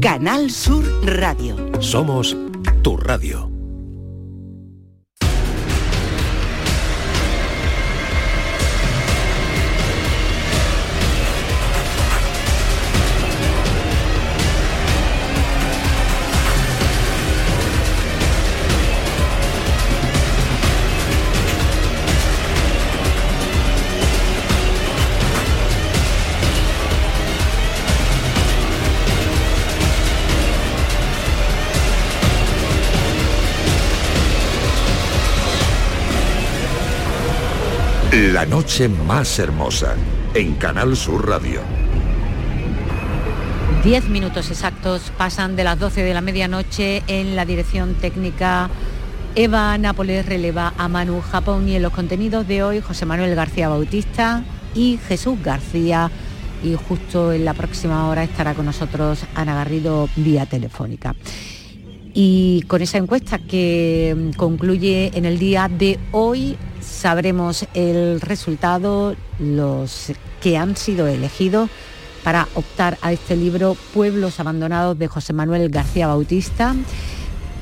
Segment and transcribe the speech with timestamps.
[0.00, 1.56] Canal Sur Radio.
[1.80, 2.36] Somos
[2.82, 3.53] tu radio.
[38.34, 39.94] La noche más hermosa
[40.34, 41.60] en Canal Sur Radio.
[43.84, 48.70] Diez minutos exactos pasan de las 12 de la medianoche en la dirección técnica.
[49.36, 53.68] Eva Nápoles releva a Manu Japón y en los contenidos de hoy José Manuel García
[53.68, 54.42] Bautista
[54.74, 56.10] y Jesús García.
[56.64, 61.14] Y justo en la próxima hora estará con nosotros Ana Garrido vía telefónica.
[62.14, 69.16] Y con esa encuesta que mm, concluye en el día de hoy, sabremos el resultado,
[69.38, 71.70] los que han sido elegidos
[72.22, 76.74] para optar a este libro Pueblos Abandonados de José Manuel García Bautista,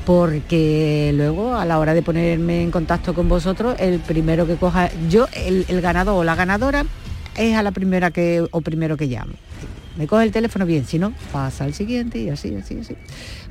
[0.07, 4.91] porque luego a la hora de ponerme en contacto con vosotros, el primero que coja,
[5.09, 6.85] yo, el, ganador o la ganadora,
[7.37, 9.33] es a la primera que o primero que llamo.
[9.97, 12.95] Me coge el teléfono bien, si no, pasa al siguiente y así, así, así.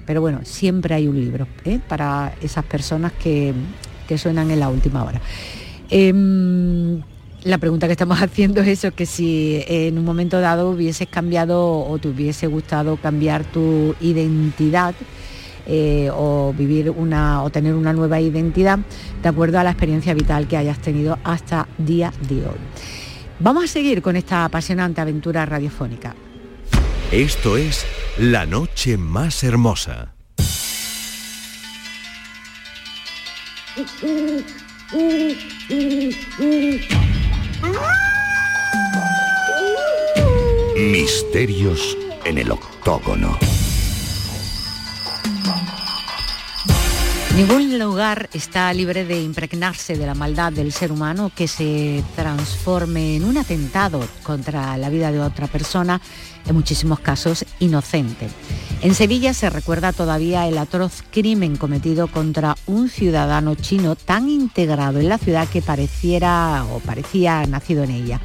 [0.06, 1.80] Pero bueno, siempre hay un libro ¿eh?
[1.88, 3.54] para esas personas que,
[4.08, 5.22] que suenan en la última hora.
[5.92, 7.02] Em,
[7.44, 11.86] la pregunta que estamos haciendo es eso, que si en un momento dado hubieses cambiado
[11.86, 14.96] o te hubiese gustado cambiar tu identidad
[15.68, 18.80] eh, o vivir una o tener una nueva identidad
[19.22, 22.60] de acuerdo a la experiencia vital que hayas tenido hasta día de hoy.
[23.40, 26.16] Vamos a seguir con esta apasionante aventura radiofónica.
[27.12, 27.86] Esto es
[28.18, 30.14] La Noche Más Hermosa.
[40.76, 43.38] Misterios en el octógono.
[47.36, 53.16] Ningún lugar está libre de impregnarse de la maldad del ser humano que se transforme
[53.16, 56.02] en un atentado contra la vida de otra persona,
[56.46, 58.28] en muchísimos casos inocente.
[58.82, 65.00] En Sevilla se recuerda todavía el atroz crimen cometido contra un ciudadano chino tan integrado
[65.00, 68.20] en la ciudad que pareciera o parecía nacido en ella.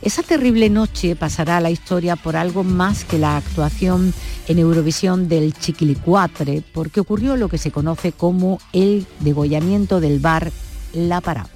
[0.00, 4.14] Esa terrible noche pasará a la historia por algo más que la actuación
[4.46, 10.52] en Eurovisión del Chiquilicuatre, porque ocurrió lo que se conoce como el degollamiento del bar
[10.92, 11.48] La Pará.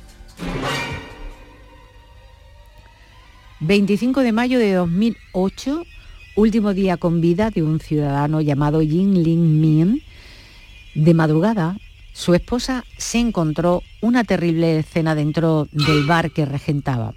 [3.61, 5.85] 25 de mayo de 2008,
[6.35, 10.03] último día con vida de un ciudadano llamado Yin Ling Min.
[10.97, 11.77] De madrugada,
[12.13, 17.15] su esposa se encontró una terrible escena dentro del bar que regentaba.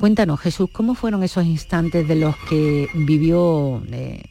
[0.00, 4.22] Cuéntanos, Jesús, ¿cómo fueron esos instantes de los que vivió, eh,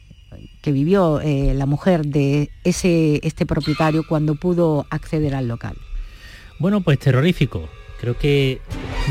[0.62, 5.76] que vivió eh, la mujer de ese, este propietario cuando pudo acceder al local?
[6.58, 7.68] Bueno, pues terrorífico.
[8.00, 8.60] Creo que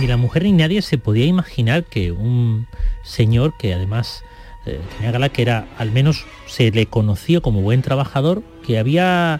[0.02, 2.68] ni la mujer ni nadie se podía imaginar que un
[3.06, 4.22] señor que además
[4.66, 9.40] eh, tenía gala que era, al menos se le conoció como buen trabajador, que había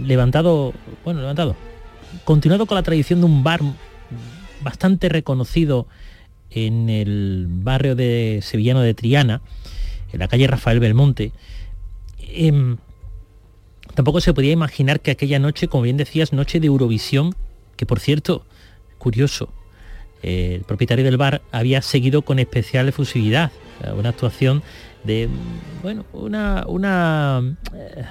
[0.00, 0.72] levantado,
[1.04, 1.56] bueno, levantado,
[2.24, 3.60] continuado con la tradición de un bar
[4.62, 5.86] bastante reconocido
[6.54, 9.42] en el barrio de sevillano de Triana,
[10.12, 11.32] en la calle Rafael Belmonte,
[12.18, 12.76] em,
[13.94, 17.34] tampoco se podía imaginar que aquella noche, como bien decías, noche de Eurovisión,
[17.76, 18.44] que por cierto,
[18.98, 19.52] curioso,
[20.22, 23.50] eh, el propietario del bar había seguido con especial efusividad,
[23.96, 24.62] una actuación
[25.02, 25.28] de,
[25.82, 28.04] bueno, una, una eh,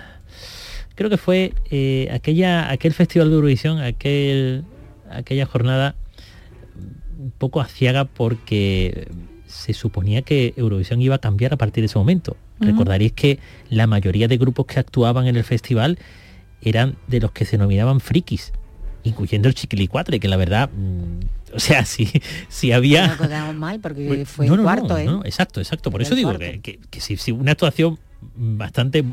[0.95, 4.65] creo que fue eh, aquella, aquel festival de Eurovisión, aquel,
[5.09, 5.95] aquella jornada
[7.21, 9.07] un poco aciaga porque
[9.45, 12.35] se suponía que Eurovisión iba a cambiar a partir de ese momento.
[12.59, 13.39] Recordaréis que
[13.69, 15.97] la mayoría de grupos que actuaban en el festival
[16.61, 18.53] eran de los que se nominaban frikis,
[19.03, 22.09] incluyendo el Chiquilicuatre, que la verdad, mm, o sea, si,
[22.49, 23.17] si había...
[23.17, 25.07] No mal porque fue cuarto, ¿eh?
[25.25, 25.91] exacto, exacto.
[25.91, 27.99] Por eso digo que, que, si, una actuación
[28.35, 29.03] bastante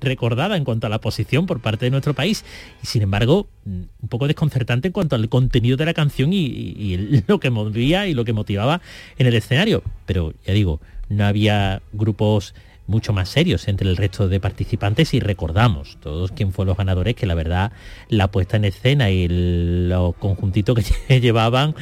[0.00, 2.44] recordada en cuanto a la posición por parte de nuestro país.
[2.82, 7.22] Y sin embargo mm, un poco desconcertante en cuanto al contenido de la canción y,
[7.26, 8.80] lo que movía y lo que motivaba
[9.18, 9.82] en el escenario.
[10.06, 12.54] Pero ya digo no había grupos
[12.86, 17.14] mucho más serios entre el resto de participantes y recordamos todos quién fueron los ganadores,
[17.14, 17.72] que la verdad
[18.08, 20.78] la puesta en escena y los conjuntitos
[21.08, 21.74] que llevaban,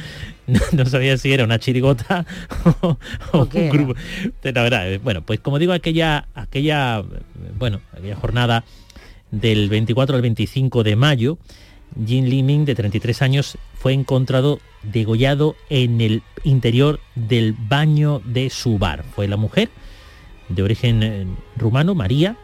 [0.47, 2.25] no, sabía si era una chirigota
[2.81, 2.97] o,
[3.33, 3.95] un grupo.
[4.43, 7.03] La verdad, eh, bueno, pues como digo, aquella, aquella,
[7.57, 8.63] bueno, aquella jornada
[9.31, 11.37] del 24 al 25 de mayo,
[12.05, 18.77] Jin Liming, de 33 años, fue encontrado degollado en el interior del baño de su
[18.77, 19.03] bar.
[19.15, 19.69] Fue la mujer
[20.49, 21.25] de origen eh,
[21.55, 22.37] rumano, María,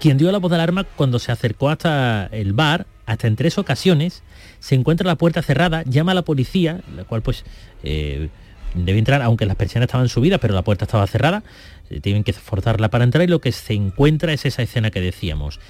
[0.00, 3.58] quien dio la voz de alarma cuando se acercó hasta el bar, hasta en tres
[3.58, 4.22] ocasiones,
[4.58, 7.44] se encuentra la puerta cerrada, llama a la policía, la cual pues
[7.82, 8.28] eh,
[8.74, 11.42] debe entrar, aunque las persianas estaban subidas, pero la puerta estaba cerrada,
[11.90, 15.00] eh, tienen que forzarla para entrar y lo que se encuentra es esa escena que
[15.00, 15.60] decíamos.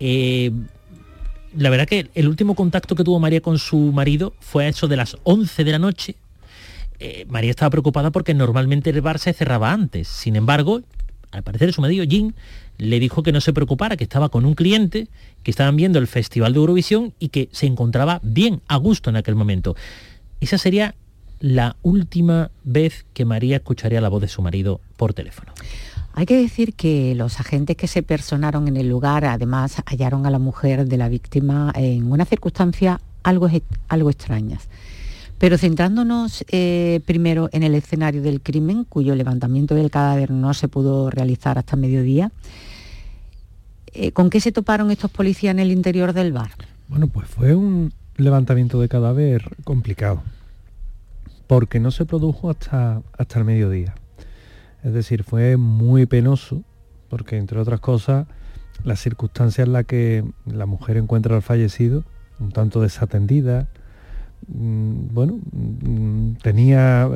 [0.00, 4.88] la verdad que el último contacto que tuvo María con su marido fue a eso
[4.88, 6.16] de las 11 de la noche,
[7.00, 10.06] eh, María estaba preocupada porque normalmente el bar se cerraba antes.
[10.06, 10.82] Sin embargo,
[11.30, 12.32] al parecer su marido Jim
[12.76, 15.08] le dijo que no se preocupara, que estaba con un cliente,
[15.42, 19.16] que estaban viendo el Festival de Eurovisión y que se encontraba bien, a gusto en
[19.16, 19.76] aquel momento.
[20.40, 20.94] Esa sería
[21.40, 25.52] la última vez que María escucharía la voz de su marido por teléfono.
[26.12, 30.30] Hay que decir que los agentes que se personaron en el lugar además hallaron a
[30.30, 33.48] la mujer de la víctima en una circunstancia algo,
[33.88, 34.68] algo extrañas.
[35.40, 40.68] Pero centrándonos eh, primero en el escenario del crimen, cuyo levantamiento del cadáver no se
[40.68, 42.30] pudo realizar hasta mediodía,
[43.94, 46.50] eh, ¿con qué se toparon estos policías en el interior del bar?
[46.88, 50.22] Bueno, pues fue un levantamiento de cadáver complicado,
[51.46, 53.94] porque no se produjo hasta, hasta el mediodía.
[54.84, 56.64] Es decir, fue muy penoso,
[57.08, 58.26] porque entre otras cosas,
[58.84, 62.04] las circunstancias en las que la mujer encuentra al fallecido,
[62.38, 63.70] un tanto desatendida,
[64.46, 67.08] bueno, mm, tenía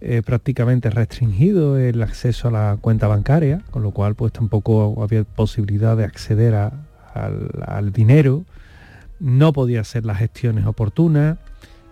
[0.00, 5.24] eh, prácticamente restringido el acceso a la cuenta bancaria, con lo cual pues tampoco había
[5.24, 8.44] posibilidad de acceder al, dinero,
[9.20, 11.38] no podía hacer las gestiones oportunas,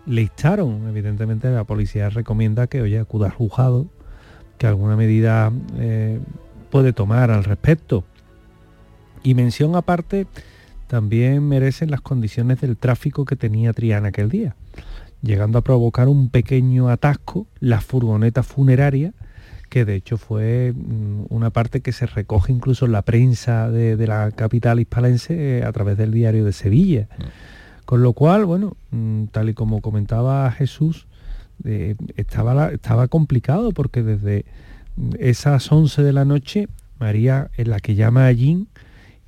[0.05, 3.87] le instaron, evidentemente la policía recomienda que oye, acuda al juzgado,
[4.59, 6.21] que alguna medida eh,
[6.71, 8.05] puede tomar al respecto.
[9.23, 10.27] Y mención aparte,
[10.89, 14.55] también merecen las condiciones del tráfico que tenía Triana aquel día
[15.25, 19.15] llegando a provocar un pequeño atasco la furgoneta funeraria,
[19.71, 23.97] que de hecho fue mm, una parte que se recoge incluso en la prensa de,
[24.07, 27.09] la capital hispalense eh, a través del diario de Sevilla.
[27.19, 27.23] Mm.
[27.87, 31.07] Con lo cual, bueno, mm, tal y como comentaba Jesús,
[31.65, 34.45] eh, estaba, estaba complicado porque desde
[35.19, 36.69] esas 11 de la noche,
[36.99, 38.69] María es la que llama a Jean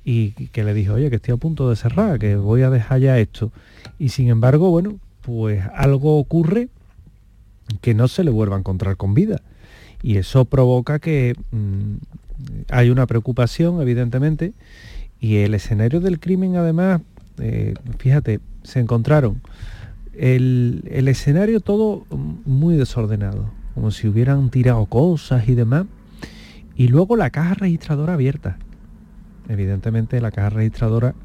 [0.03, 3.01] y que le dijo, oye, que estoy a punto de cerrar, que voy a dejar
[3.01, 3.51] ya esto.
[3.99, 6.69] Y sin embargo, bueno, pues algo ocurre
[7.81, 9.41] que no se le vuelva a encontrar con vida.
[10.01, 11.95] Y eso provoca que mm,
[12.69, 14.53] hay una preocupación, evidentemente,
[15.19, 17.01] y el escenario del crimen, además,
[17.39, 19.41] eh, fíjate, se encontraron
[20.13, 22.05] el, el, escenario todo
[22.45, 25.87] muy desordenado, como si hubieran tirado cosas y demás,
[26.77, 28.59] y luego la caja registradora abierta.
[29.49, 31.15] Evidentemente la caja registradora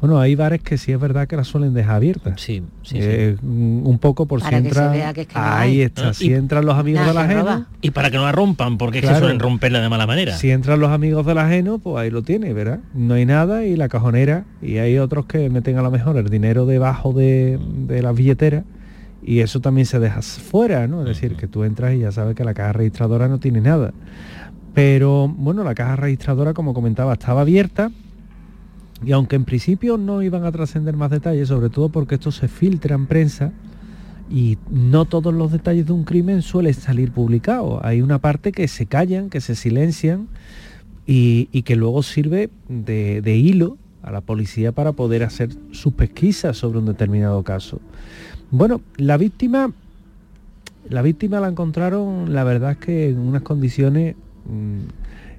[0.00, 2.40] bueno, hay bares que sí es verdad que las suelen dejar abiertas.
[2.40, 4.92] Sí, sí, eh, Un poco por si entran.
[5.34, 6.14] ahí está.
[6.14, 7.66] si entran los amigos del ajeno.
[7.80, 10.36] Y para que no la rompan, porque es que suelen romperla de mala manera.
[10.36, 12.78] Si entran los amigos del ajeno, pues ahí lo tiene, ¿verdad?
[12.94, 14.44] No hay nada y la cajonera.
[14.62, 18.64] Y hay otros que meten a lo mejor el dinero debajo de, de las billeteras
[19.20, 21.00] y eso también se deja fuera, ¿no?
[21.02, 23.92] Es decir, que tú entras y ya sabes que la caja registradora no tiene nada.
[24.74, 27.90] Pero bueno, la caja registradora, como comentaba, estaba abierta
[29.04, 32.48] y aunque en principio no iban a trascender más detalles, sobre todo porque esto se
[32.48, 33.52] filtra en prensa
[34.30, 37.80] y no todos los detalles de un crimen suelen salir publicados.
[37.84, 40.28] Hay una parte que se callan, que se silencian
[41.06, 46.78] y, que luego sirve de, hilo a la policía para poder hacer sus pesquisas sobre
[46.78, 47.80] un determinado caso.
[48.50, 49.72] Bueno, la víctima,
[50.88, 54.78] la víctima la encontraron, la verdad es que en unas condiciones mm,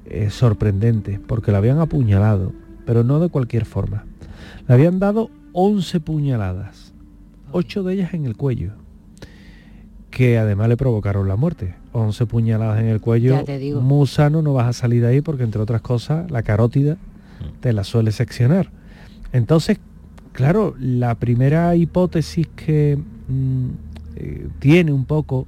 [0.06, 2.52] eh, sorprendentes, porque la habían apuñalado
[2.90, 4.04] pero no de cualquier forma.
[4.68, 6.92] Le habían dado 11 puñaladas,
[7.52, 8.72] 8 de ellas en el cuello,
[10.10, 11.76] que además le provocaron la muerte.
[11.92, 13.44] 11 puñaladas en el cuello,
[13.80, 17.60] musano, no vas a salir de ahí porque entre otras cosas la carótida mm.
[17.60, 18.72] te la suele seccionar.
[19.34, 19.78] Entonces,
[20.32, 23.68] claro, la primera hipótesis que mm,
[24.16, 25.46] eh, tiene un poco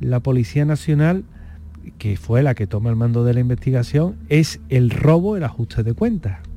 [0.00, 1.22] la Policía Nacional,
[1.98, 5.84] que fue la que toma el mando de la investigación, es el robo, el ajuste
[5.84, 6.49] de cuentas.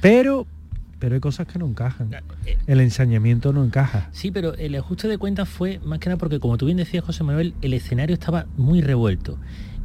[0.00, 0.46] Pero
[0.98, 2.10] pero hay cosas que no encajan.
[2.44, 4.08] Eh, el ensañamiento no encaja.
[4.12, 7.04] Sí, pero el ajuste de cuentas fue más que nada porque, como tú bien decías,
[7.04, 9.38] José Manuel, el escenario estaba muy revuelto.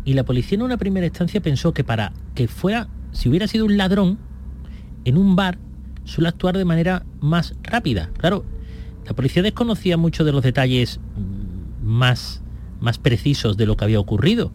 [0.05, 3.65] Y la policía en una primera instancia pensó que para que fuera, si hubiera sido
[3.65, 4.17] un ladrón,
[5.05, 5.57] en un bar
[6.03, 8.09] suele actuar de manera más rápida.
[8.17, 8.43] Claro,
[9.05, 12.41] la policía desconocía mucho de los detalles mm, más,
[12.79, 14.51] más precisos de lo que había ocurrido.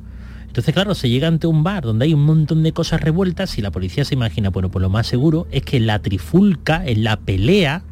[0.48, 3.62] Entonces, claro, se llega ante un bar donde hay un montón de cosas revueltas y
[3.62, 7.04] la policía se imagina, bueno, pues lo más seguro es que en la trifulca, en
[7.04, 7.82] la pelea,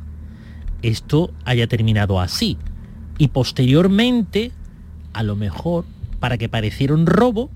[0.82, 2.58] esto haya terminado así.
[3.18, 4.52] Y posteriormente,
[5.12, 5.84] a lo mejor,
[6.18, 7.50] para que pareciera un robo,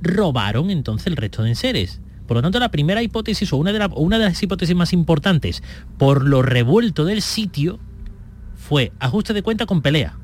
[0.00, 2.00] robaron entonces el resto de enseres.
[2.26, 5.62] Por lo tanto, la primera hipótesis o una de, una de las hipótesis más importantes
[5.98, 7.78] por lo revuelto del sitio
[8.54, 10.16] fue ajuste de cuenta con pelea.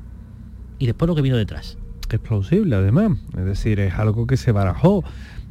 [0.79, 1.77] Y después lo que vino detrás.
[2.09, 3.17] Es plausible, además.
[3.37, 5.03] Es decir, es algo que se barajó.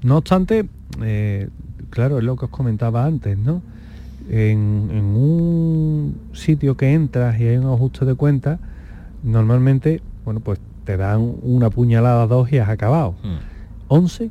[0.03, 0.69] No obstante,
[1.03, 1.49] eh,
[1.91, 3.63] claro, es lo que os comentaba antes, ¿no?
[4.31, 8.59] En, un sitio que entras y hay un ajuste de cuenta,
[9.23, 13.15] normalmente, bueno, pues te dan una puñalada, dos y has acabado.
[13.89, 14.31] 11 mm.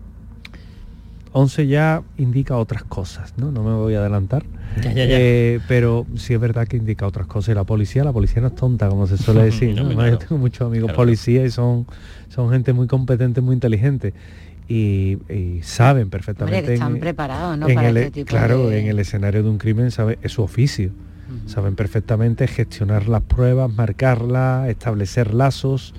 [1.34, 3.52] 11 ya indica otras cosas, ¿no?
[3.52, 4.44] No me voy a adelantar.
[4.84, 7.50] Eh, pero sí es verdad que indica otras cosas.
[7.50, 9.76] Y la policía, la policía no es tonta, como se suele decir.
[9.76, 11.86] Yo tengo muchos amigos policías y son,
[12.30, 14.14] son gente muy competente, muy inteligente.
[14.70, 15.18] Y,
[15.62, 16.74] saben perfectamente.
[16.74, 17.68] están preparados, ¿no?
[17.68, 20.92] Para este claro, en el escenario de un crimen sabe, es su oficio.
[21.46, 25.94] Saben perfectamente gestionar las pruebas, marcarlas, establecer lazos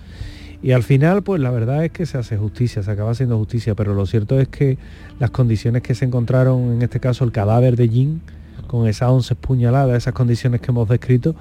[0.63, 3.75] y al final, pues la verdad es que se hace justicia, se acaba haciendo justicia,
[3.75, 4.77] pero lo cierto es que
[5.21, 8.21] las condiciones que se encontraron, en este caso el cadáver de Jin,
[8.69, 11.35] con esas 11 puñaladas, esas condiciones que hemos descrito,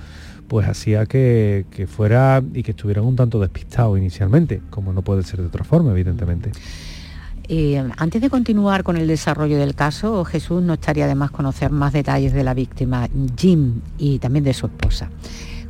[0.48, 5.42] pues hacía que, fuera y que estuvieran un tanto despistados inicialmente, como no puede ser
[5.42, 6.52] de otra forma, evidentemente.
[7.50, 11.72] Eh, antes de continuar con el desarrollo del caso, Jesús no estaría de más conocer
[11.72, 13.08] más detalles de la víctima,
[13.38, 15.10] Jim, y también de su esposa.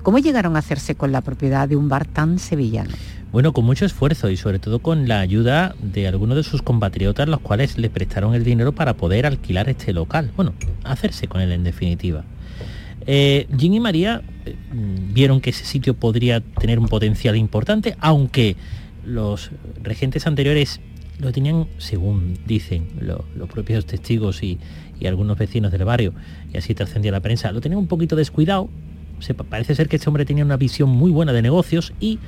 [0.02, 2.92] ¿Cómo llegaron a hacerse con la propiedad de un bar tan sevillano?
[3.32, 7.28] Bueno, con mucho esfuerzo y sobre todo con la ayuda de algunos de sus compatriotas,
[7.28, 10.32] los cuales le prestaron el dinero para poder alquilar este local.
[10.36, 10.54] Bueno,
[10.84, 12.24] hacerse con él en definitiva.
[13.06, 14.56] Eh, Jim y María eh,
[15.14, 18.56] vieron que ese sitio podría tener un potencial importante, aunque
[19.06, 20.82] los regentes anteriores
[21.20, 24.60] lo tenían, según dicen los propios testigos y,
[25.06, 26.14] algunos vecinos del barrio,
[26.52, 28.70] y así trascendía la prensa, lo tenían un poquito descuidado.
[29.20, 32.20] Se, parece ser que este hombre tenía una visión muy buena de negocios y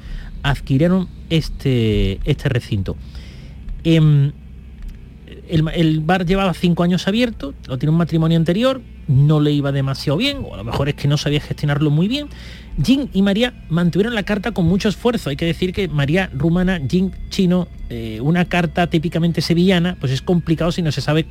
[0.43, 2.95] adquirieron este, este recinto.
[3.83, 4.31] Em,
[5.49, 10.17] el, bar llevaba cinco años abierto, lo tiene un matrimonio anterior, no le iba demasiado
[10.17, 12.27] bien, o a lo mejor es que no sabía gestionarlo muy bien.
[12.81, 15.29] Jin y María mantuvieron la carta con mucho esfuerzo.
[15.29, 20.21] Hay que decir que María rumana, Jin chino, eh, una carta típicamente sevillana, pues es
[20.21, 21.25] complicado si no se sabe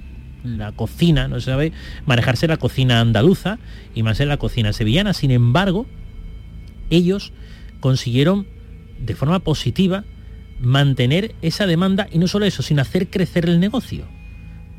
[0.45, 1.73] la cocina, no se sabe
[2.07, 3.59] manejarse la cocina andaluza
[3.95, 5.13] y más en la cocina sevillana.
[5.13, 5.87] Sin embargo,
[6.91, 7.33] ellos
[7.81, 8.47] consiguieron
[8.99, 10.05] de forma positiva
[10.61, 14.05] mantener esa demanda y no solo eso, sino hacer crecer el negocio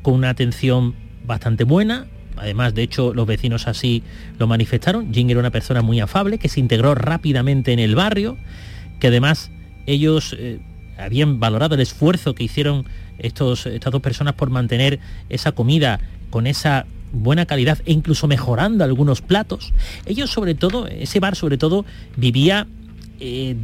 [0.02, 0.94] con una atención
[1.26, 2.06] bastante buena.
[2.36, 4.02] Además, de hecho, los vecinos así
[4.38, 5.12] lo manifestaron.
[5.12, 8.38] Jing era una persona muy afable que se integró rápidamente en el barrio,
[8.98, 9.50] que además
[9.86, 10.60] ellos eh,
[10.98, 12.84] habían valorado el esfuerzo que hicieron
[13.18, 16.00] estos, estas dos personas por mantener esa comida
[16.30, 19.72] con esa buena calidad e incluso mejorando algunos platos.
[20.06, 21.84] Ellos sobre todo, ese bar sobre todo,
[22.16, 22.66] vivía
[23.20, 23.54] eh,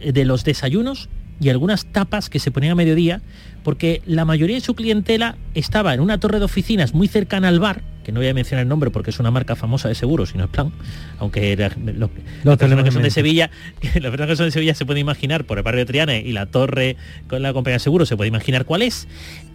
[0.00, 1.08] de, los desayunos
[1.40, 3.22] y algunas tapas que se ponían a mediodía,
[3.62, 7.60] porque la mayoría de su clientela estaba en una torre de oficinas muy cercana al
[7.60, 10.34] bar, que no voy a mencionar el nombre porque es una marca famosa de seguros,
[10.34, 10.72] no es plan,
[11.18, 11.56] aunque
[11.94, 12.10] los,
[12.58, 13.50] personas que son de Sevilla,
[13.82, 16.32] las personas que son de Sevilla se puede imaginar por el barrio de Triana y
[16.32, 16.96] la torre
[17.28, 19.08] con la compañía de seguros se puede imaginar cuál es.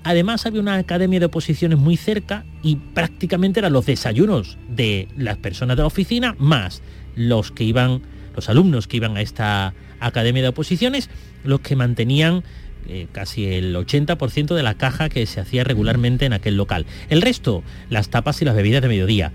[0.03, 5.37] Además había una academia de oposiciones muy cerca y prácticamente eran los desayunos de las
[5.37, 6.81] personas de la oficina más
[7.15, 8.01] los que iban
[8.35, 11.09] los alumnos que iban a esta academia de oposiciones,
[11.43, 12.43] los que mantenían
[12.87, 16.85] eh, casi el 80% de la caja que se hacía regularmente en aquel local.
[17.09, 19.31] El resto, las tapas y las bebidas de mediodía.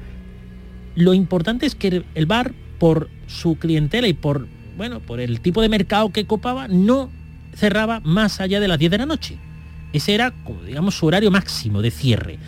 [0.95, 5.63] Lo importante es que el bar, por su clientela y por, bueno, por el tipo
[5.63, 7.11] de mercado que copaba, no
[7.55, 9.37] cerraba más allá de las 10 de la noche.
[9.93, 12.39] Ese era, como digamos, su horario máximo de cierre.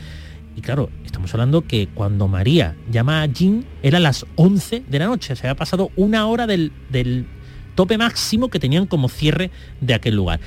[0.56, 5.06] Y claro, estamos hablando que cuando María llama a Jean era las 11 de la
[5.06, 6.72] noche, se había pasado una hora del,
[7.74, 10.40] tope máximo que tenían como cierre de aquel lugar.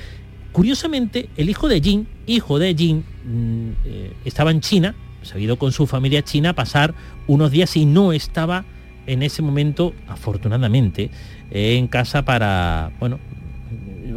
[0.52, 5.40] Curiosamente, el hijo de Jin, hijo de Jin, mm, eh, estaba en China, se ha
[5.40, 6.94] ido con su familia a China a pasar
[7.26, 8.64] unos días y no estaba
[9.08, 11.10] en ese momento, afortunadamente,
[11.50, 13.18] eh, en casa para, bueno,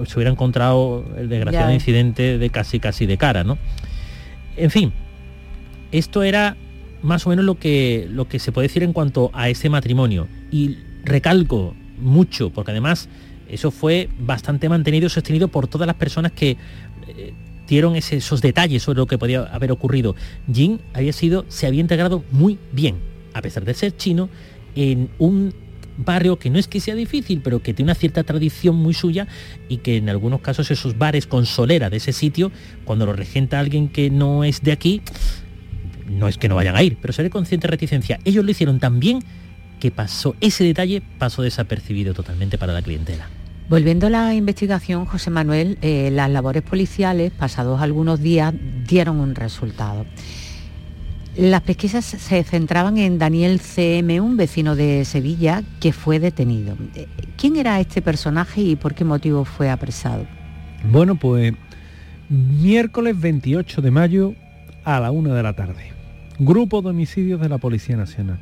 [0.06, 3.58] se hubiera encontrado el desgraciado incidente de casi casi de cara, ¿no?
[4.56, 4.94] En fin,
[5.92, 6.58] esto era
[7.02, 10.28] más o menos lo que, lo que se puede decir en cuanto a ese matrimonio.
[10.52, 13.10] Y recalco mucho, porque además
[13.50, 16.56] Eso fue bastante mantenido y sostenido por todas las personas que
[17.08, 17.34] eh,
[17.68, 20.16] dieron esos detalles sobre lo que podía haber ocurrido.
[20.52, 22.98] Jin había sido, se había integrado muy bien,
[23.34, 24.30] a pesar de ser chino,
[24.76, 25.54] en un
[25.98, 29.28] barrio que no es que sea difícil, pero que tiene una cierta tradición muy suya
[29.68, 32.52] y que en algunos casos esos bares con solera de ese sitio,
[32.86, 35.02] cuando lo regenta alguien que no es de aquí,
[36.10, 38.20] no es que no vayan a ir, pero seré consciente de reticencia.
[38.26, 39.20] Ellos lo hicieron tan bien
[39.80, 43.28] que pasó, ese detalle pasó desapercibido totalmente para la clientela.
[43.70, 48.54] Volviendo a la investigación, José Manuel, eh, las labores policiales, pasados algunos días,
[48.88, 50.06] dieron un resultado.
[51.38, 56.76] Las pesquisas se centraban en Daniel CM, un vecino de Sevilla, que fue detenido.
[56.96, 60.26] Eh, ¿Quién era este personaje y por qué motivo fue apresado?
[60.84, 61.54] Bueno, pues
[62.28, 64.34] miércoles 28 de mayo
[64.84, 65.99] a la una de la tarde.
[66.42, 68.40] Grupo de homicidios de la Policía Nacional.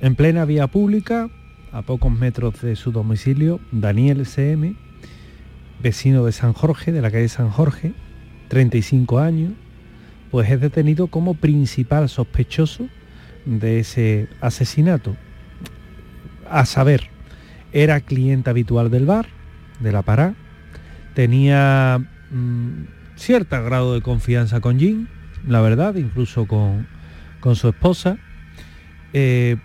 [0.00, 1.30] En plena vía pública,
[1.70, 4.74] a pocos metros de su domicilio, Daniel CM,
[5.80, 7.92] vecino de San Jorge, de la calle San Jorge,
[8.48, 9.52] 35 años,
[10.32, 12.88] pues es detenido como principal sospechoso
[13.46, 15.14] de ese asesinato.
[16.50, 17.10] A saber,
[17.72, 19.28] era cliente habitual del bar,
[19.78, 20.34] de la Pará,
[21.14, 25.06] tenía mm, cierto grado de confianza con Jim,
[25.46, 26.86] la verdad, incluso con,
[27.54, 28.18] su esposa.
[29.12, 29.56] Eh,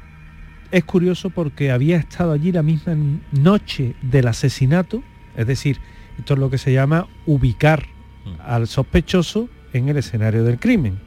[0.71, 2.95] es curioso porque había estado allí la misma
[3.31, 5.03] noche del asesinato,
[5.35, 5.77] es decir,
[6.17, 7.85] esto es lo que se llama ubicar
[8.25, 8.41] mm.
[8.43, 10.99] al sospechoso en el escenario del crimen.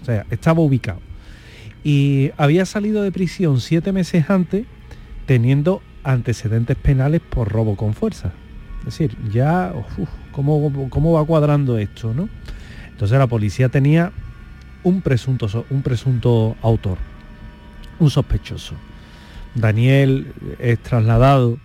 [0.00, 1.00] O sea, estaba ubicado.
[1.84, 4.66] Y había salido de prisión siete meses antes
[5.26, 8.32] teniendo antecedentes penales por robo con fuerza.
[8.80, 9.72] Es decir, ya,
[10.32, 12.12] ¿cómo, ¿cómo, va cuadrando esto?
[12.12, 12.28] ¿no?
[12.92, 14.12] Entonces la policía tenía
[14.82, 16.98] un presunto, un presunto autor,
[17.98, 18.74] un sospechoso.
[19.54, 21.58] Daniel es trasladado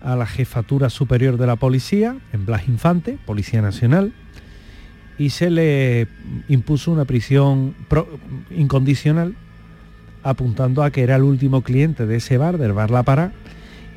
[0.00, 4.12] a la jefatura superior de la policía, en Blas Infante, Policía Nacional,
[5.18, 6.08] y se le
[6.48, 7.74] impuso una prisión
[8.50, 9.34] incondicional
[10.22, 13.32] apuntando a que era el último cliente de ese bar, del bar La Pará,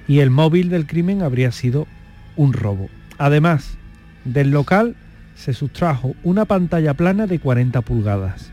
[0.07, 1.87] y el móvil del crimen habría sido
[2.35, 2.89] un robo.
[3.17, 3.77] Además,
[4.25, 4.95] del local
[5.37, 8.49] se sustrajo una pantalla plana de 40 pulgadas.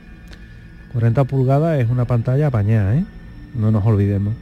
[0.92, 3.04] 40 pulgadas es una pantalla apañada, ¿eh?
[3.54, 4.34] no nos olvidemos.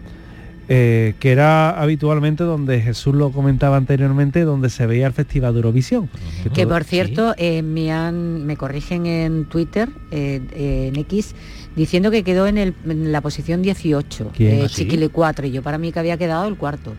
[0.69, 5.59] Eh, que era habitualmente donde Jesús lo comentaba anteriormente, donde se veía el Festival de
[5.59, 6.09] Eurovisión.
[6.55, 11.35] Que, por cierto, eh, me, han, me corrigen en Twitter, en X,
[11.75, 14.67] diciendo que quedó en, la posición 18, ¿Quién?
[14.69, 16.95] Chiquile 4, y yo para mí que había quedado el cuarto.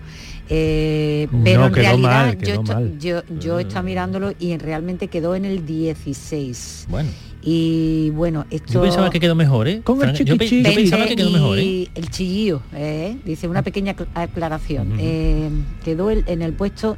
[0.49, 2.63] Eh, pero en realidad yo,
[2.99, 6.87] yo, yo estaba mirándolo y realmente quedó en el 16.
[6.89, 7.09] Bueno.
[7.45, 8.73] Y bueno, esto...
[8.73, 9.81] Yo pensaba que quedó mejor, ¿eh?
[9.83, 11.89] Con el yo, pensaba que quedó mejor, ¿eh?
[11.93, 13.17] El chillillo, ¿eh?
[13.25, 14.93] dice una pequeña aclaración.
[14.97, 15.49] Eh,
[15.83, 16.97] quedó en el puesto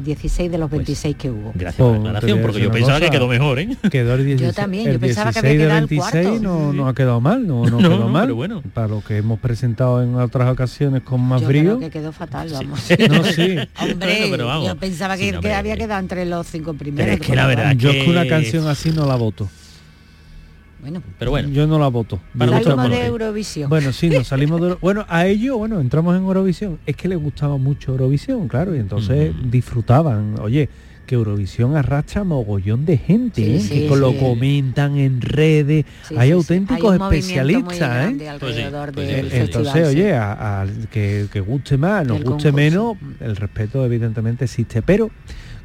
[0.00, 1.52] 16 de los 26 pues, que hubo.
[1.54, 3.76] Gracias por la aclaración, porque yo pensaba que quedó mejor, ¿eh?
[3.90, 6.40] Quedó el 16, yo también, yo pensaba que había quedado el cuarto.
[6.40, 8.24] No, no ha quedado mal, no, no, quedó mal.
[8.24, 8.62] Pero bueno.
[8.72, 11.78] Para lo que hemos presentado en otras ocasiones con más yo brío.
[11.78, 12.80] Creo que quedó fatal, vamos.
[13.10, 13.56] no, sí.
[13.80, 14.68] Hombre, pero vamos.
[14.68, 17.14] yo pensaba que, que había quedado entre los cinco primeros.
[17.14, 19.48] es que la verdad Yo es que una canción así no la voto.
[20.84, 21.48] Bueno, pero bueno.
[21.48, 22.20] Yo no la voto.
[22.38, 23.70] Salimos de Eurovisión.
[23.70, 26.78] Bueno, sí, nos salimos de Bueno, a ellos, bueno, entramos en Eurovisión.
[26.84, 30.38] Es que les gustaba mucho Eurovisión, claro, y entonces disfrutaban.
[30.42, 30.68] Oye,
[31.06, 33.88] que Eurovisión arrastra mogollón de gente, ¿eh?
[33.88, 35.86] que lo comentan en redes.
[36.14, 38.36] hay auténticos especialistas, ¿eh?
[38.38, 38.56] Pues
[38.92, 44.82] pues entonces, oye, a, que, guste más, nos guste menos, el respeto evidentemente existe.
[44.82, 45.10] Pero,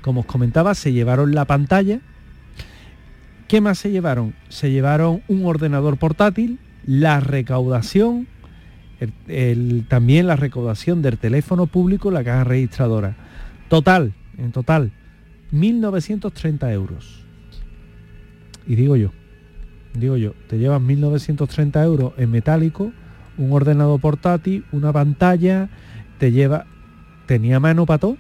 [0.02, 2.00] como os comentaba, se llevaron la pantalla
[3.50, 4.36] ¿Qué más se llevaron?
[4.50, 8.28] Se llevaron un ordenador portátil, la recaudación,
[9.88, 13.16] también la recaudación del teléfono público, la caja registradora.
[13.68, 14.92] Total, en total,
[15.52, 17.26] 1.930 euros.
[18.68, 19.14] Y digo yo,
[19.96, 22.92] digo yo, te llevas 1.930 euros en metálico,
[23.40, 25.70] un ordenador portátil, una pantalla,
[26.20, 26.68] te lleva...
[27.26, 28.16] ¿Tenía mano para?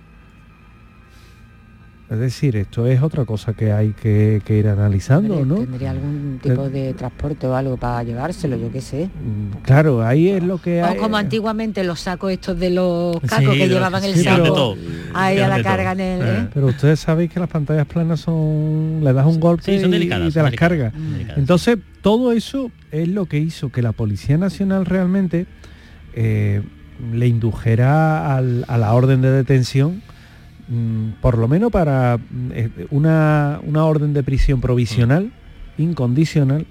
[2.10, 5.58] Es decir, esto es otra cosa que hay que, ir analizando, ¿no?
[5.58, 9.06] Tendría algún tipo eh, de transporte o algo para llevárselo, yo qué sé.
[9.06, 10.98] Mm, claro, ahí es lo que hay.
[10.98, 14.76] O como antiguamente los sacos estos de los cacos que llevaban el saco
[15.14, 16.22] ahí a la carga en el...
[16.22, 16.48] ¿eh?
[16.52, 19.02] Pero ustedes sabéis que las pantallas planas son...
[19.04, 20.92] le das un golpe y, te las cargas.
[21.38, 25.46] Entonces, todo eso es lo que hizo que la Policía Nacional realmente
[26.16, 26.64] eh,
[27.14, 30.02] le indujera a la orden de detención
[31.22, 35.32] por lo menos para mm, eh, una, orden de prisión provisional,
[35.78, 36.66] incondicional,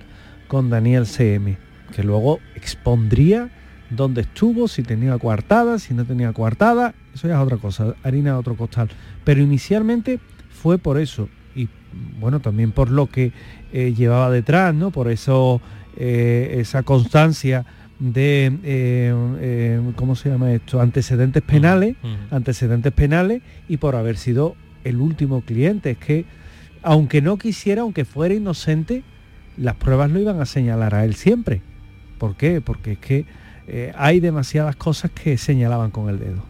[0.46, 1.58] con Daniel CM,
[1.94, 3.50] que luego expondría
[3.90, 8.32] dónde estuvo, si tenía coartada, si no tenía coartada, eso ya es otra cosa, harina
[8.32, 8.88] de otro costal.
[9.24, 11.68] Pero inicialmente fue por eso y
[12.20, 13.32] bueno, también por lo que
[13.72, 14.90] eh, llevaba detrás, ¿no?
[14.90, 15.60] Por eso
[15.96, 17.66] eh, esa constancia
[17.98, 20.80] de, eh, ¿cómo se llama esto?
[20.80, 21.96] Antecedentes penales,
[22.30, 25.90] antecedentes penales y por haber sido el último cliente.
[25.90, 26.24] Es que,
[26.82, 29.02] aunque no quisiera, aunque fuera inocente,
[29.56, 31.60] las pruebas lo iban a señalar a él siempre.
[32.18, 32.60] ¿Por qué?
[32.60, 33.26] Porque es que
[33.96, 36.42] hay demasiadas cosas que señalaban con el dedo.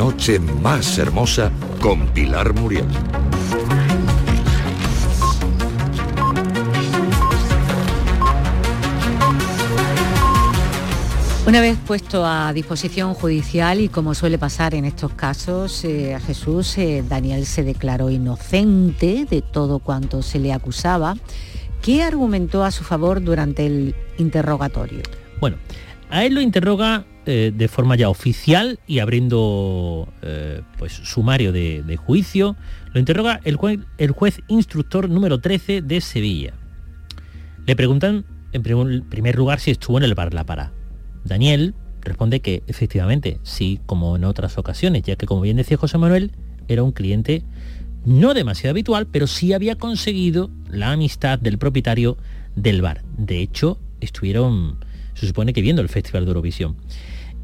[0.00, 2.86] Noche más hermosa con Pilar Muriel.
[11.46, 16.20] Una vez puesto a disposición judicial y como suele pasar en estos casos, eh, a
[16.20, 21.14] Jesús eh, Daniel se declaró inocente de todo cuanto se le acusaba.
[21.82, 25.02] ¿Qué argumentó a su favor durante el interrogatorio?
[25.40, 25.58] Bueno,
[26.08, 31.96] a él lo interroga eh, de forma ya oficial y abriendo eh, pues sumario de,
[31.96, 32.56] juicio,
[32.92, 36.54] lo interroga el juez, instructor número 13 de Sevilla.
[37.66, 40.72] Le preguntan en primer lugar si estuvo en el bar La Para.
[41.24, 45.98] Daniel responde que efectivamente sí, como en otras ocasiones, ya que como bien decía José
[45.98, 46.32] Manuel,
[46.66, 47.44] era un cliente
[48.04, 52.18] no demasiado habitual, pero sí había conseguido la amistad del propietario
[52.56, 53.02] del bar.
[53.16, 54.78] De hecho, estuvieron
[55.20, 56.76] se supone que viendo el Festival de Eurovisión.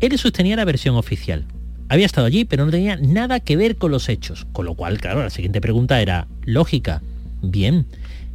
[0.01, 1.45] Él sostenía la versión oficial.
[1.89, 4.47] Había estado allí, pero no tenía nada que ver con los hechos.
[4.53, 7.03] Con lo cual, claro, la siguiente pregunta era lógica.
[7.43, 7.87] Bien.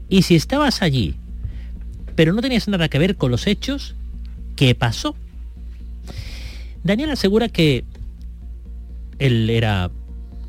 [0.09, 1.15] Y si estabas allí,
[2.15, 3.95] pero no tenías nada que ver con los hechos,
[4.55, 5.15] ¿qué pasó?
[6.83, 7.83] Daniel asegura que
[9.19, 9.91] él era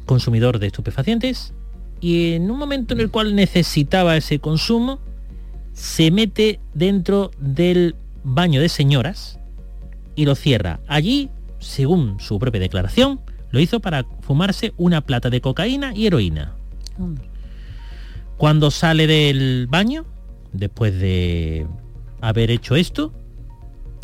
[0.07, 1.53] consumidor de estupefacientes
[2.01, 4.99] y en un momento en el cual necesitaba ese consumo,
[5.73, 7.95] se mete dentro del
[8.25, 9.39] baño de señoras
[10.15, 10.81] y lo cierra.
[10.87, 13.21] Allí, según su propia declaración,
[13.51, 16.55] lo hizo para fumarse una plata de cocaína y heroína.
[18.37, 20.05] Cuando sale del baño,
[20.53, 21.67] después de
[22.21, 23.13] haber hecho esto,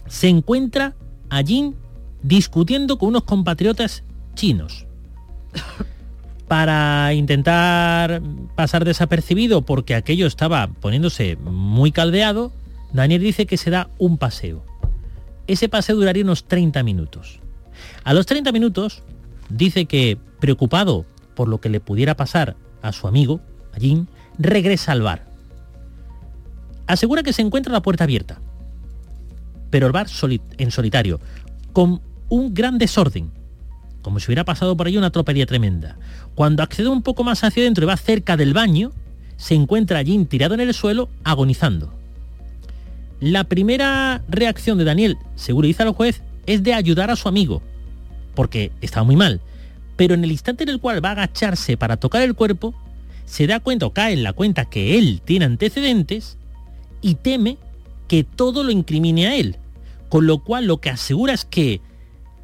[0.07, 0.95] se encuentra
[1.31, 1.75] allí
[2.23, 4.87] discutiendo con unos compatriotas chinos.
[6.47, 8.23] Para intentar
[8.55, 12.53] pasar desapercibido porque aquello estaba poniéndose muy caldeado,
[12.93, 14.65] Daniel dice que se da un paseo.
[15.49, 17.41] Ese paseo duraría unos 30 minutos.
[18.05, 19.03] A los 30 minutos
[19.49, 23.41] dice que, preocupado por lo que le pudiera pasar a su amigo,
[23.73, 23.79] a
[24.39, 25.25] regresa al bar.
[26.87, 28.41] Asegura que se encuentra la puerta abierta,
[29.71, 30.07] pero el bar
[30.59, 31.21] en solitario,
[31.73, 33.31] con un gran desorden,
[34.03, 35.99] como si hubiera pasado por ahí una tropelía tremenda.
[36.35, 38.93] Cuando accede un poco más hacia adentro y va cerca del baño,
[39.37, 41.98] se encuentra allí tirado en el suelo, agonizando.
[43.21, 47.63] La primera reacción de Daniel, seguro dice al juez, es de ayudar a su amigo,
[48.35, 49.41] porque estaba muy mal.
[49.97, 52.75] Pero en el instante en el cual va a agacharse para tocar el cuerpo,
[53.25, 56.39] se da cuenta o cae en la cuenta que él tiene antecedentes
[57.03, 57.59] y teme
[58.07, 59.57] que todo lo incrimine a él.
[60.09, 61.81] Con lo cual lo que asegura es que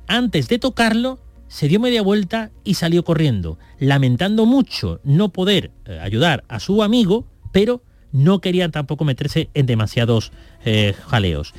[0.06, 6.00] antes de tocarlo, se dio media vuelta y salió corriendo, lamentando mucho no poder eh,
[6.00, 7.82] ayudar a su amigo, pero
[8.14, 10.32] no querían tampoco meterse en demasiados
[10.64, 11.52] eh, jaleos.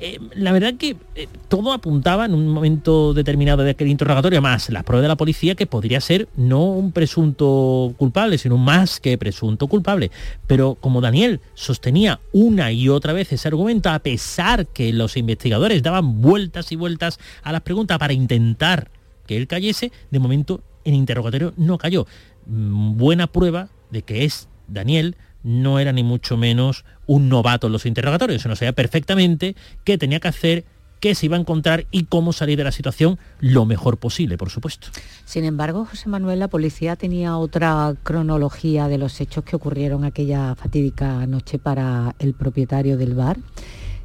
[0.00, 4.70] Eh, la verdad que eh, todo apuntaba en un momento determinado de aquel interrogatorio, más
[4.70, 9.18] la prueba de la policía, que podría ser no un presunto culpable, sino más que
[9.18, 10.10] presunto culpable.
[10.46, 15.82] Pero como Daniel sostenía una y otra vez ese argumento, a pesar que los investigadores
[15.82, 18.90] daban vueltas y vueltas a las preguntas para intentar
[19.26, 22.06] que él cayese, de momento en interrogatorio no cayó.
[22.46, 27.72] Mm, buena prueba de que es Daniel no era ni mucho menos un novato en
[27.72, 30.64] los interrogatorios, sino sabía perfectamente qué tenía que hacer,
[31.00, 34.50] qué se iba a encontrar y cómo salir de la situación lo mejor posible, por
[34.50, 34.88] supuesto.
[35.24, 40.54] Sin embargo, José Manuel, la policía tenía otra cronología de los hechos que ocurrieron aquella
[40.54, 43.38] fatídica noche para el propietario del bar.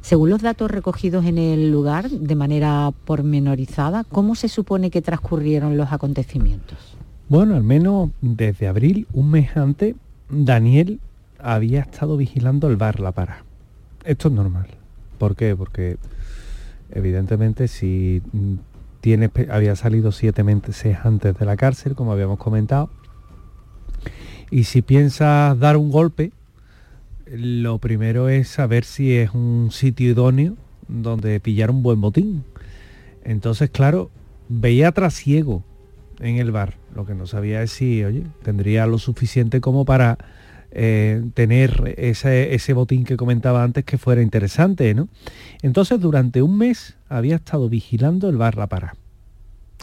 [0.00, 5.78] Según los datos recogidos en el lugar de manera pormenorizada, ¿cómo se supone que transcurrieron
[5.78, 6.76] los acontecimientos?
[7.30, 9.94] Bueno, al menos desde abril, un mes antes,
[10.28, 11.00] Daniel
[11.44, 13.44] había estado vigilando el bar La Para.
[14.04, 14.66] Esto es normal.
[15.18, 15.54] ¿Por qué?
[15.54, 15.98] Porque
[16.90, 18.22] evidentemente si
[19.00, 22.90] tiene, había salido siete meses antes de la cárcel, como habíamos comentado,
[24.50, 26.32] Y si piensas dar un golpe,
[27.26, 30.56] lo primero es saber si es un sitio idóneo
[30.88, 32.44] donde pillar un buen botín.
[33.24, 34.10] Entonces, claro,
[34.48, 35.64] veía trasiego
[36.20, 36.74] en el bar.
[36.94, 40.18] Lo que no sabía es si, oye, tendría lo suficiente como para
[40.76, 45.08] eh, tener ese, botín que comentaba antes que fuera interesante, ¿no?
[45.62, 48.96] Entonces, durante un mes había estado vigilando el bar La Pará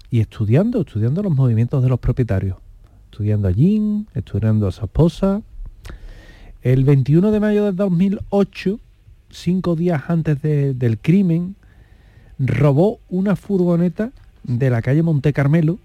[0.09, 2.57] y estudiando, estudiando los movimientos de los propietarios,
[3.05, 5.41] estudiando a Jean, estudiando a su esposa.
[6.61, 8.77] El 21 de mayo de 2008,
[9.29, 11.55] cinco días antes del crimen,
[12.37, 14.11] robó una furgoneta
[14.43, 15.79] de la calle Monte Carmelo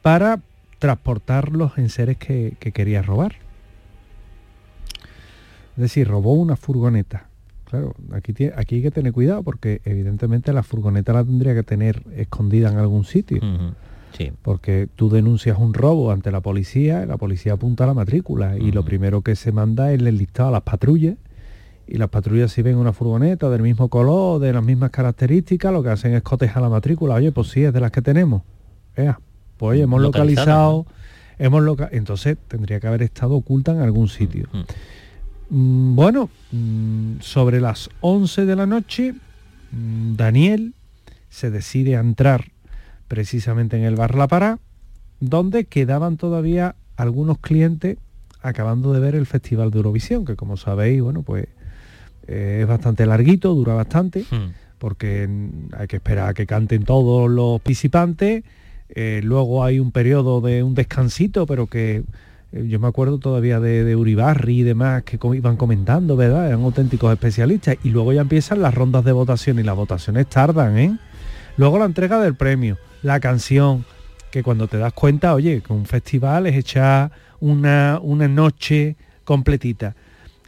[0.00, 0.40] para
[0.78, 3.34] transportar los enseres que quería robar.
[5.80, 7.30] Es decir, robó una furgoneta.
[7.64, 12.02] Claro, aquí, aquí hay que tener cuidado porque evidentemente la furgoneta la tendría que tener
[12.14, 13.40] escondida en algún sitio.
[14.12, 14.30] sí.
[14.42, 18.72] Porque tú denuncias un robo ante la policía, la policía apunta a la matrícula y
[18.72, 21.16] lo primero que se manda es el listado a las patrullas
[21.86, 25.82] y las patrullas si ven una furgoneta del mismo color, de las mismas características, lo
[25.82, 27.14] que hacen es cotejar la matrícula.
[27.14, 28.42] Oye, pues sí, es de las que tenemos.
[28.94, 29.18] Vea,
[29.56, 30.84] pues hemos localizado,
[31.38, 34.46] hemos loca entonces tendría que haber estado oculta en algún sitio.
[35.50, 39.14] Bueno, mm, sobre las 11 de la noche,
[39.72, 40.74] mm, Daniel
[41.28, 42.52] se decide a entrar
[43.08, 44.58] precisamente en el bar La Pará,
[45.18, 47.98] donde quedaban todavía algunos clientes
[48.42, 51.46] acabando de ver el Festival de Eurovisión, que como sabéis, bueno, pues
[52.28, 54.52] eh, es bastante larguito, dura bastante, hmm.
[54.78, 55.28] porque
[55.76, 58.44] hay que esperar a que canten todos los participantes,
[58.88, 62.04] eh, luego hay un periodo de un descansito, pero que
[62.52, 66.48] yo me acuerdo todavía de, Uribarri y demás que iban comentando, ¿verdad?
[66.48, 67.76] Eran auténticos especialistas.
[67.84, 70.98] Y luego ya empiezan las rondas de votación y las votaciones tardan, ¿eh?
[71.56, 73.84] Luego la entrega del premio, la canción,
[74.30, 79.94] que cuando te das cuenta, oye, que un festival es echar una, una noche completita.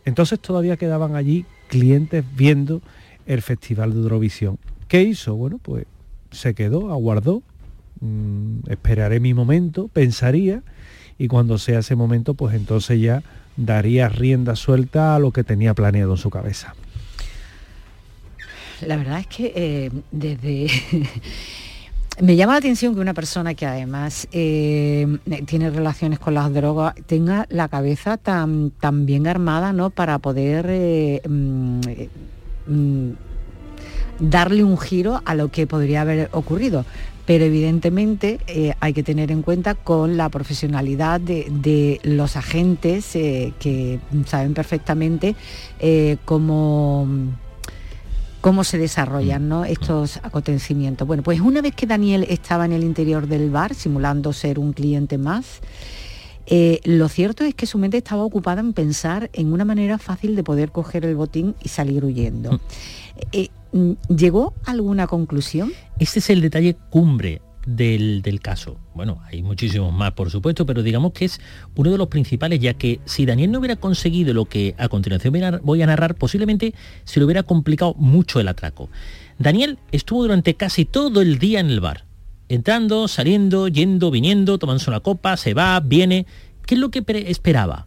[0.04, 2.82] Entonces todavía quedaban allí clientes viendo
[3.26, 4.58] el Festival de Eurovisión.
[4.88, 5.34] ¿Qué hizo?
[5.36, 5.86] Bueno, pues
[6.30, 7.42] se quedó, aguardó,
[8.00, 10.62] mm, esperaré mi momento, pensaría,
[11.22, 13.22] y cuando sea ese momento, pues entonces ya
[13.56, 16.74] daría rienda suelta a lo que tenía planeado en su cabeza.
[18.84, 20.66] La verdad es que eh, desde...
[22.20, 25.06] Me llama la atención que una persona que además eh,
[25.46, 29.90] tiene relaciones con las drogas tenga la cabeza tan, tan bien armada ¿no?
[29.90, 31.80] para poder eh, mm,
[32.66, 33.10] mm,
[34.18, 36.84] darle un giro a lo que podría haber ocurrido
[37.26, 43.52] pero evidentemente eh, hay que tener en cuenta con la profesionalidad de, los agentes eh,
[43.58, 45.36] que saben perfectamente
[45.78, 47.06] eh, cómo
[48.40, 49.64] cómo se desarrollan mm.
[49.66, 51.06] estos acontecimientos.
[51.06, 54.72] Bueno, pues una vez que Daniel estaba en el interior del bar, simulando ser un
[54.72, 55.60] cliente más,
[56.84, 60.42] lo cierto es que su mente estaba ocupada en pensar en una manera fácil de
[60.42, 62.54] poder coger el botín y salir huyendo.
[62.54, 62.60] Mm.
[63.72, 65.72] Mm, ¿Llegó a alguna conclusión?
[65.98, 68.76] Este es el detalle cumbre del, caso.
[68.94, 71.40] Bueno, hay muchísimos más, por supuesto, pero digamos que es
[71.74, 75.60] uno de los principales, ya que si Daniel no hubiera conseguido lo que a continuación
[75.62, 78.88] voy a narrar, posiblemente se le hubiera complicado mucho el atraco.
[79.38, 82.04] Daniel estuvo durante casi todo el día en el bar,
[82.48, 86.26] entrando, saliendo, yendo, viniendo, tomándose una copa, se va, viene.
[86.66, 87.86] ¿Qué es lo que esperaba?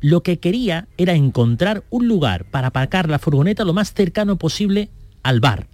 [0.00, 4.90] Lo que quería era encontrar un lugar para aparcar la furgoneta lo más cercano posible
[5.24, 5.66] al bar,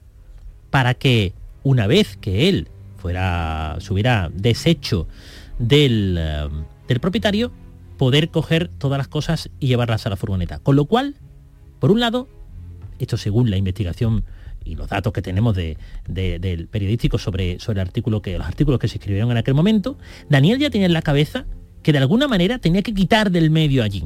[0.70, 5.06] para que una vez que él fuera, se hubiera deshecho
[5.58, 6.48] del, eh,
[6.88, 7.52] del propietario,
[7.98, 10.58] poder coger todas las cosas y llevarlas a la furgoneta.
[10.60, 11.16] Con lo cual,
[11.80, 12.28] por un lado,
[12.98, 14.24] esto según la investigación
[14.64, 18.78] y los datos que tenemos de, del periodístico sobre, sobre el artículo que, los artículos
[18.80, 21.46] que se escribieron en aquel momento, Daniel ya tenía en la cabeza
[21.82, 24.04] que de alguna manera tenía que quitar del medio allí.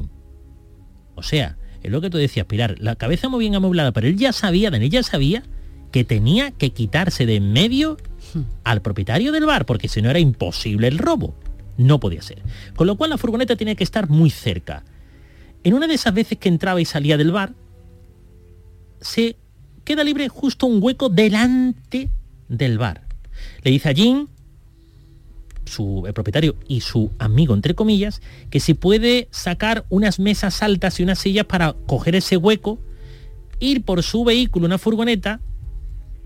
[1.15, 4.17] O sea, es lo que tú decías, Pilar, la cabeza muy bien amoblada, pero él
[4.17, 5.43] ya sabía, Daniel ya sabía
[5.91, 7.97] que tenía que quitarse de en medio
[8.33, 8.41] hmm.
[8.63, 11.35] al propietario del bar, porque si no era imposible el robo.
[11.77, 12.41] No podía ser.
[12.75, 14.83] Con lo cual la furgoneta tenía que estar muy cerca.
[15.63, 17.53] En una de esas veces que entraba y salía del bar,
[19.01, 19.37] se
[19.83, 22.09] queda libre justo un hueco delante
[22.47, 23.01] del bar.
[23.63, 24.29] Le dice a Jean,
[25.65, 30.99] su el propietario y su amigo, entre comillas, que si puede sacar unas mesas altas
[30.99, 32.79] y unas sillas para coger ese hueco,
[33.59, 35.41] ir por su vehículo, una furgoneta,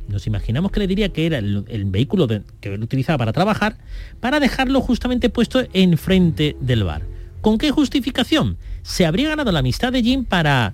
[0.08, 3.78] nos imaginamos que le diría que era el, vehículo que él utilizaba para trabajar,
[4.20, 7.04] para dejarlo justamente puesto enfrente del bar.
[7.42, 8.58] ¿Con qué justificación?
[8.82, 10.74] Se habría ganado la amistad de Jim para,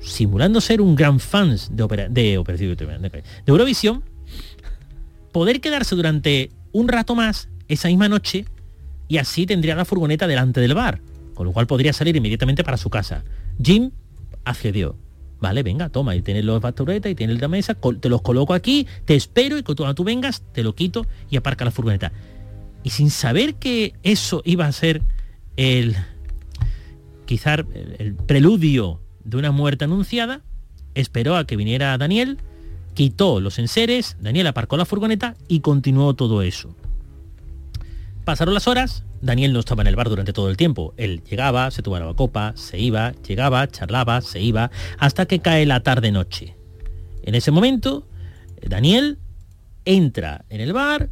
[0.00, 3.12] simulando ser un gran fan de, de, de
[3.46, 4.02] Eurovisión,
[5.32, 8.44] poder quedarse durante un rato más esa misma noche
[9.08, 11.00] y así tendría la furgoneta delante del bar.
[11.34, 13.22] con lo cual podría salir inmediatamente para su casa.
[13.62, 13.90] Jim
[14.44, 14.96] accedió.
[15.38, 18.86] Vale, venga, toma, y tienes los basturetas y tienes la mesa, te los coloco aquí,
[19.04, 22.10] te espero y cuando tú vengas te lo quito y aparca la furgoneta.
[22.82, 25.02] Y sin saber que eso iba a ser
[25.56, 25.94] el,
[27.26, 27.54] quizá
[27.98, 30.42] el preludio de una muerte anunciada,
[30.94, 32.38] esperó a que viniera Daniel,
[32.94, 36.74] quitó los enseres, Daniel aparcó la furgoneta y continuó todo eso.
[38.26, 40.92] Pasaron las horas, Daniel no estaba en el bar durante todo el tiempo.
[40.96, 45.78] Él llegaba, se tomaba copa, se iba, llegaba, charlaba, se iba, hasta que cae la
[45.84, 46.56] tarde-noche.
[47.22, 48.04] En ese momento,
[48.60, 49.18] Daniel
[49.84, 51.08] entra en el bar,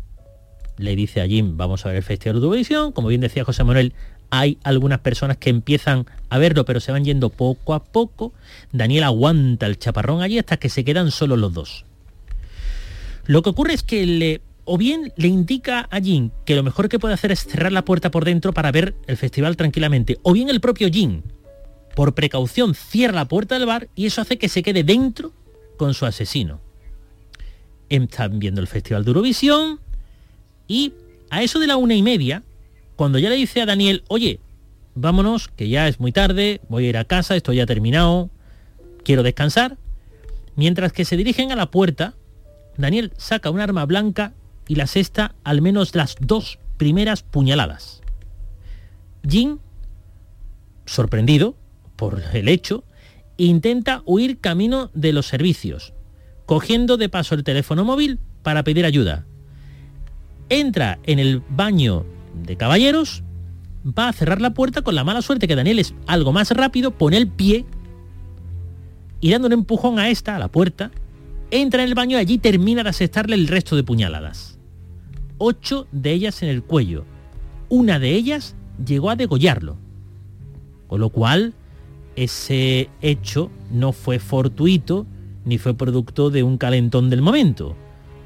[0.76, 2.90] le dice a Jim, vamos a ver el Festival de Eurovisión.
[2.90, 3.92] Como bien decía José Manuel,
[4.30, 8.32] hay algunas personas que empiezan a verlo, pero se van yendo poco a poco.
[8.72, 11.84] Daniel aguanta el chaparrón allí hasta que se quedan solo los dos.
[13.26, 16.88] Lo que ocurre es que le o bien le indica a Jin que lo mejor
[16.88, 20.32] que puede hacer es cerrar la puerta por dentro para ver el festival tranquilamente, o
[20.32, 21.22] bien el propio Jin,
[21.94, 25.32] por precaución, cierra la puerta del bar y eso hace que se quede dentro
[25.76, 26.60] con su asesino.
[27.88, 29.80] Están viendo el festival de Eurovisión
[30.66, 30.92] y
[31.30, 32.42] a eso de la una y media,
[32.96, 34.40] cuando ya le dice a Daniel, oye,
[34.94, 38.30] vámonos, que ya es muy tarde, voy a ir a casa, esto ya ha terminado,
[39.04, 39.76] quiero descansar,
[40.56, 42.14] mientras que se dirigen a la puerta,
[42.76, 44.32] Daniel saca un arma blanca
[44.68, 48.02] y la sexta al menos las dos primeras puñaladas.
[49.26, 49.60] Jin,
[50.86, 51.56] sorprendido
[51.96, 52.84] por el hecho,
[53.36, 55.94] intenta huir camino de los servicios,
[56.46, 59.26] cogiendo de paso el teléfono móvil para pedir ayuda.
[60.48, 63.22] Entra en el baño de caballeros,
[63.86, 66.90] va a cerrar la puerta con la mala suerte que Daniel es algo más rápido,
[66.90, 67.64] pone el pie
[69.20, 70.90] y dando un empujón a esta, a la puerta,
[71.50, 74.53] entra en el baño y allí termina de asestarle el resto de puñaladas
[75.38, 77.04] ocho de ellas en el cuello.
[77.68, 79.76] Una de ellas llegó a degollarlo.
[80.86, 81.54] Con lo cual,
[82.16, 85.06] ese hecho no fue fortuito
[85.44, 87.76] ni fue producto de un calentón del momento.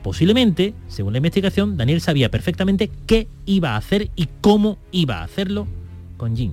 [0.03, 5.25] Posiblemente, según la investigación, Daniel sabía perfectamente qué iba a hacer y cómo iba a
[5.25, 5.67] hacerlo
[6.17, 6.53] con Jim.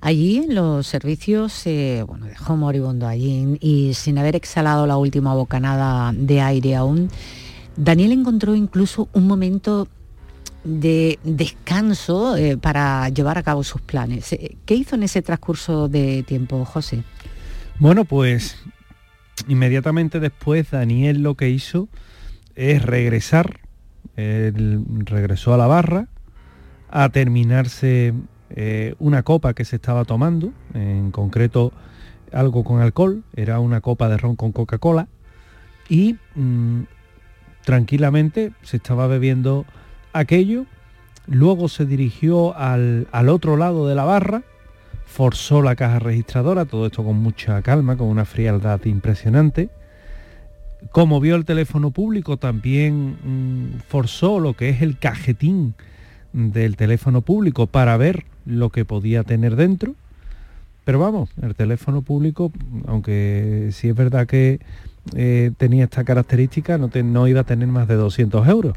[0.00, 4.96] Allí en los servicios, eh, bueno, dejó moribundo a Jim y sin haber exhalado la
[4.96, 7.08] última bocanada de aire aún,
[7.76, 9.88] Daniel encontró incluso un momento
[10.64, 14.32] de descanso eh, para llevar a cabo sus planes.
[14.32, 17.02] Eh, ¿Qué hizo en ese transcurso de tiempo, José?
[17.78, 18.56] Bueno, pues
[19.48, 21.88] inmediatamente después Daniel lo que hizo
[22.54, 23.60] es regresar,
[24.16, 26.08] él regresó a la barra
[26.90, 28.12] a terminarse
[28.50, 31.72] eh, una copa que se estaba tomando, en concreto
[32.32, 35.08] algo con alcohol, era una copa de ron con Coca-Cola,
[35.88, 36.82] y mm,
[37.64, 39.64] tranquilamente, se estaba bebiendo
[40.12, 40.66] aquello,
[41.26, 44.42] luego se dirigió al, otro lado de la barra,
[45.06, 49.70] forzó la caja registradora, todo esto con mucha calma, con una frialdad impresionante.
[50.90, 55.74] Como vio el teléfono público, también mm, forzó lo que es el cajetín
[56.32, 59.94] del teléfono público para ver lo que podía tener dentro.
[60.84, 62.50] Pero vamos, el teléfono público,
[62.86, 64.58] aunque sí es verdad que
[65.14, 68.74] eh, tenía esta característica, no, no iba a tener más de 200 euros.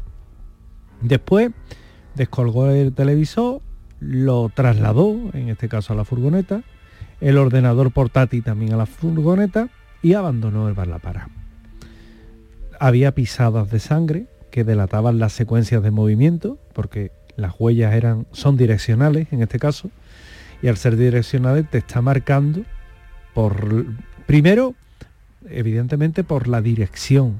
[1.00, 1.50] Después
[2.14, 3.60] descolgó el televisor,
[4.00, 6.62] lo trasladó, en este caso a la furgoneta,
[7.20, 9.68] el ordenador portátil también a la furgoneta
[10.02, 11.28] y abandonó el bar La Para.
[12.78, 18.56] Había pisadas de sangre que delataban las secuencias de movimiento, porque las huellas eran, son
[18.56, 19.90] direccionales en este caso,
[20.62, 22.62] y al ser direccionales te está marcando
[23.34, 23.86] por,
[24.26, 24.74] primero,
[25.50, 27.34] evidentemente por la dirección,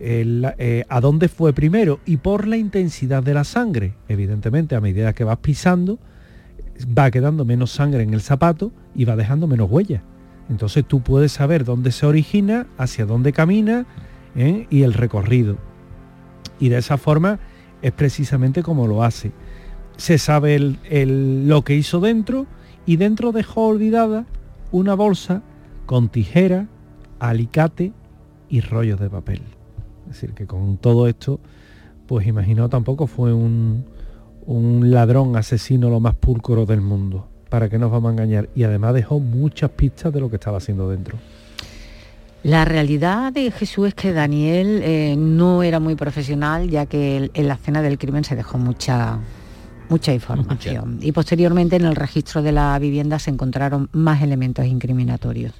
[0.00, 3.94] eh, a dónde fue primero y por la intensidad de la sangre.
[4.08, 5.98] Evidentemente, a medida que vas pisando,
[6.96, 10.02] va quedando menos sangre en el zapato y va dejando menos huellas.
[10.48, 13.86] Entonces tú puedes saber dónde se origina, hacia dónde camina
[14.36, 14.66] ¿eh?
[14.70, 15.58] y el recorrido.
[16.58, 17.38] Y de esa forma
[17.82, 19.32] es precisamente como lo hace.
[19.96, 22.46] Se sabe lo que hizo dentro
[22.86, 24.26] y dentro dejó olvidada
[24.70, 25.42] una bolsa
[25.86, 26.68] con tijera,
[27.18, 27.92] alicate
[28.48, 29.42] y rollos de papel.
[30.08, 31.40] Es decir, que con todo esto,
[32.06, 33.84] pues imagino tampoco fue un,
[34.46, 37.28] un ladrón asesino lo más púrpuro del mundo.
[37.50, 38.48] ¿Para que nos vamos a engañar?
[38.54, 41.18] Y además dejó muchas pistas de lo que estaba haciendo dentro.
[42.42, 47.48] La realidad de Jesús es que Daniel eh, no era muy profesional, ya que en
[47.48, 49.18] la escena del crimen se dejó mucha,
[49.88, 50.98] mucha información.
[51.02, 55.52] Y posteriormente en el registro de la vivienda se encontraron más elementos incriminatorios.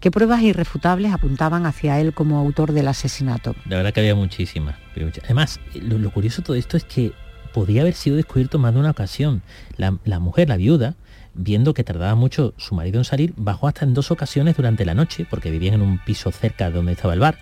[0.00, 3.54] ¿Qué pruebas irrefutables apuntaban hacia él como autor del asesinato?
[3.66, 4.76] La verdad que había muchísimas.
[5.24, 7.12] Además, lo, curioso de todo esto es que
[7.52, 9.42] podía haber sido descubierto más de una ocasión.
[9.76, 10.94] La, mujer, la viuda,
[11.34, 14.94] viendo que tardaba mucho su marido en salir, bajó hasta en dos ocasiones durante la
[14.94, 17.36] noche, porque vivían en un piso cerca de donde estaba el bar,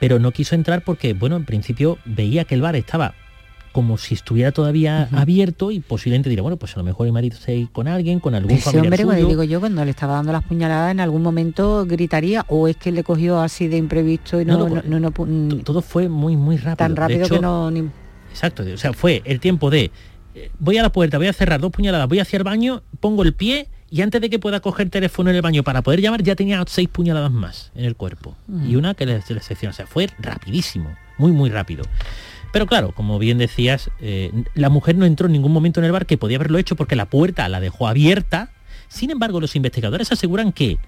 [0.00, 3.14] pero no quiso entrar porque, bueno, en principio veía que el bar estaba
[3.72, 7.36] como si estuviera todavía abierto y posiblemente diría, bueno, pues a lo mejor el marido
[7.36, 10.14] está ahí con alguien, con algún Ese familiar hombre, cuando digo yo, cuando le estaba
[10.14, 14.40] dando las puñaladas, en algún momento gritaría, o es que le cogió así de imprevisto
[14.40, 15.26] y no, No, no, To-
[15.64, 16.76] Todo fue muy, muy rápido.
[16.76, 17.70] tan rápido hecho, que no...
[17.70, 17.88] ni-
[18.30, 19.90] Exacto, o sea, fue el tiempo de
[20.34, 23.22] eh, voy a la puerta, voy a cerrar dos puñaladas, voy hacia el baño, pongo
[23.22, 26.22] el pie y antes de que pueda coger teléfono en el baño para poder llamar
[26.22, 28.34] ya tenía seis puñaladas más en el cuerpo
[28.66, 31.84] y una que le, se le seccionó, o sea, fue rapidísimo, muy muy rápido.
[32.52, 35.92] Pero claro, como bien decías, eh, la mujer no entró en ningún momento en el
[35.92, 38.52] bar que podía haberlo hecho porque la puerta la dejó abierta.
[38.88, 40.78] Sin embargo, los investigadores aseguran que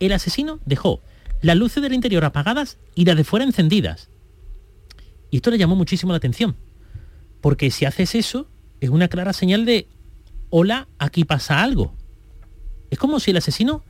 [0.00, 1.00] el asesino dejó
[1.42, 4.10] las luces del interior apagadas y las de fuera encendidas.
[5.30, 6.56] Y esto le llamó muchísimo la atención.
[7.40, 8.48] Porque si haces eso,
[8.80, 9.86] es una clara señal de,
[10.50, 11.94] hola, aquí pasa algo.
[12.90, 13.84] Es como si el asesino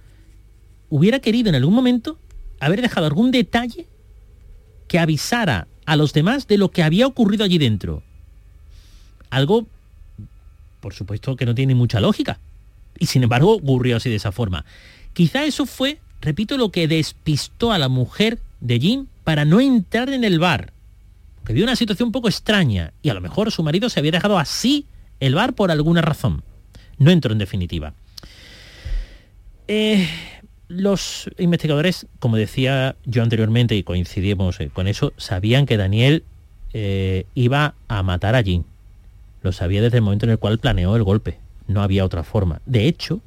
[0.91, 2.18] hubiera querido en algún momento
[2.61, 3.87] haber dejado algún detalle
[4.89, 8.03] que avisara a los demás de lo que había ocurrido allí dentro.
[9.30, 9.66] Algo,
[10.80, 12.39] por supuesto, que no tiene mucha lógica.
[12.99, 14.64] Y sin embargo ocurrió así de esa forma.
[15.12, 20.11] Quizá eso fue, repito, lo que despistó a la mujer de Jim para no entrar
[20.11, 20.74] en el bar
[21.45, 24.12] que vio una situación un poco extraña y a lo mejor su marido se había
[24.12, 24.87] dejado así
[25.20, 26.43] el bar por alguna razón.
[26.99, 27.93] No entró en definitiva.
[29.68, 30.09] Eh,
[30.69, 36.25] los investigadores, como decía yo anteriormente y coincidimos eh, con eso, sabían que Daniel
[36.73, 38.65] eh, iba a matar a Jim.
[39.43, 41.39] Lo sabía desde el momento en el cual planeó el golpe.
[41.69, 42.61] No había otra forma.
[42.67, 43.21] De hecho,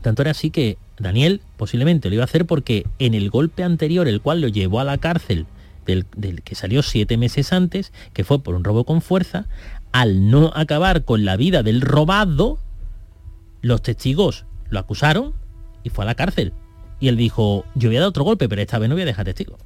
[0.00, 4.08] tanto era así que Daniel posiblemente lo iba a hacer porque en el golpe anterior,
[4.08, 5.46] el cual lo llevó a la cárcel,
[5.86, 9.46] del que salió siete meses antes, que fue por un robo con fuerza,
[9.90, 12.58] al no acabar con la vida del robado,
[13.62, 15.32] los testigos lo acusaron
[15.88, 16.52] fue a la cárcel.
[17.00, 19.06] Y él dijo, yo voy a dar otro golpe, pero esta vez no voy a
[19.06, 19.56] dejar testigo.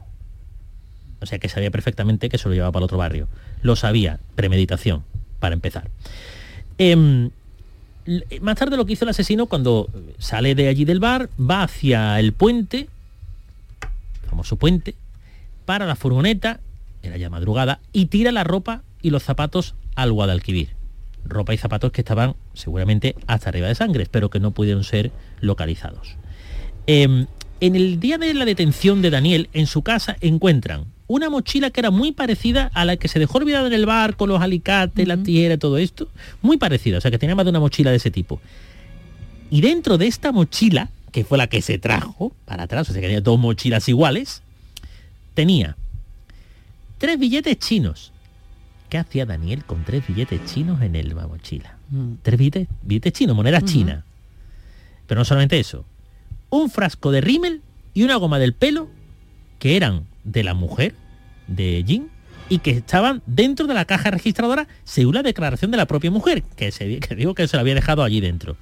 [1.20, 3.28] O sea que sabía perfectamente que se lo llevaba para el otro barrio.
[3.62, 5.04] Lo sabía, premeditación,
[5.38, 5.88] para empezar.
[6.78, 7.30] Em,
[8.40, 12.18] más tarde lo que hizo el asesino cuando sale de allí del bar, va hacia
[12.18, 12.88] el puente,
[14.28, 14.94] famoso puente,
[15.64, 16.60] para la furgoneta,
[17.02, 20.70] era ya madrugada, y tira la ropa y los zapatos al Guadalquivir.
[21.24, 25.10] Ropa y zapatos que estaban seguramente hasta arriba de sangre, pero que no pudieron ser
[25.40, 26.16] localizados.
[26.86, 27.26] Em,
[27.60, 31.80] en el día de la detención de Daniel, en su casa encuentran una mochila que
[31.80, 35.06] era muy parecida a la que se dejó olvidada en el bar con los alicates,
[35.06, 36.08] la tijera, todo esto.
[36.40, 38.40] Muy parecida, o sea que tenía más de una mochila de ese tipo.
[39.50, 43.00] Y dentro de esta mochila, que fue la que se trajo para atrás, o sea
[43.00, 44.42] que tenía dos mochilas iguales,
[45.34, 45.76] tenía
[46.98, 48.12] tres billetes chinos.
[48.92, 51.78] ¿Qué hacía Daniel con tres billetes chinos en el- la mochila?
[51.88, 52.16] Mm.
[52.20, 53.72] Tres billetes, billetes chinos, monedas Ujú.
[53.72, 54.04] chinas.
[55.06, 55.86] Pero no solamente eso.
[56.50, 57.62] Un frasco de rímel
[57.94, 58.90] y una goma del pelo
[59.58, 60.94] que eran de la mujer
[61.46, 62.08] de Jim
[62.50, 66.42] y que estaban dentro de la caja registradora según la declaración de la propia mujer,
[66.54, 68.58] que, se, que digo que se la había dejado allí dentro.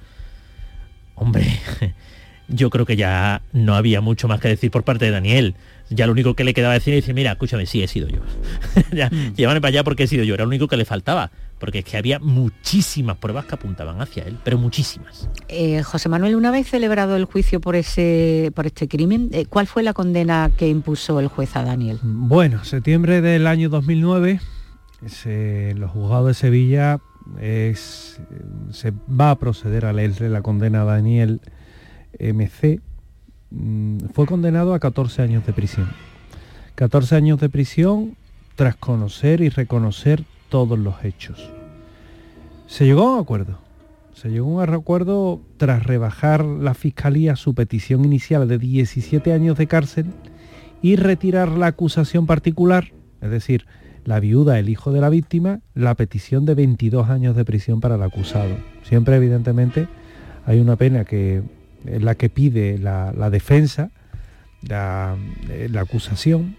[1.15, 1.59] Hombre,
[2.47, 5.55] yo creo que ya no había mucho más que decir por parte de Daniel.
[5.93, 8.21] Ya lo único que le quedaba decir es decir, mira, escúchame, sí, he sido yo.
[8.93, 10.33] ya, Llévame para allá porque he sido yo.
[10.33, 11.31] Era lo único que le faltaba.
[11.59, 15.29] Porque es que había muchísimas pruebas que apuntaban hacia él, pero muchísimas.
[15.47, 19.67] Eh, José Manuel, una vez celebrado el juicio por, ese, por este crimen, eh, ¿cuál
[19.67, 21.99] fue la condena que impuso el juez a Daniel?
[22.01, 24.39] Bueno, septiembre del año 2009,
[25.05, 26.99] se- los juzgados de Sevilla
[27.39, 28.19] es-
[28.71, 31.41] se va a proceder a leerle la condena a Daniel
[32.19, 32.79] MC.
[33.51, 35.89] Mm, Fue condenado a 14 años de prisión.
[36.75, 38.15] 14 años de prisión
[38.55, 41.51] tras conocer y reconocer todos los hechos.
[42.67, 43.59] Se llegó a un acuerdo.
[44.13, 49.57] Se llegó a un acuerdo tras rebajar la fiscalía su petición inicial de 17 años
[49.57, 50.05] de cárcel
[50.81, 52.91] y retirar la acusación particular,
[53.21, 53.65] es decir,
[54.03, 57.95] la viuda, el hijo de la víctima, la petición de 22 años de prisión para
[57.95, 58.55] el acusado.
[58.83, 59.87] Siempre, evidentemente,
[60.45, 61.43] hay una pena que
[61.85, 63.91] la que pide la, la defensa,
[64.61, 65.15] la,
[65.49, 66.55] eh, la acusación,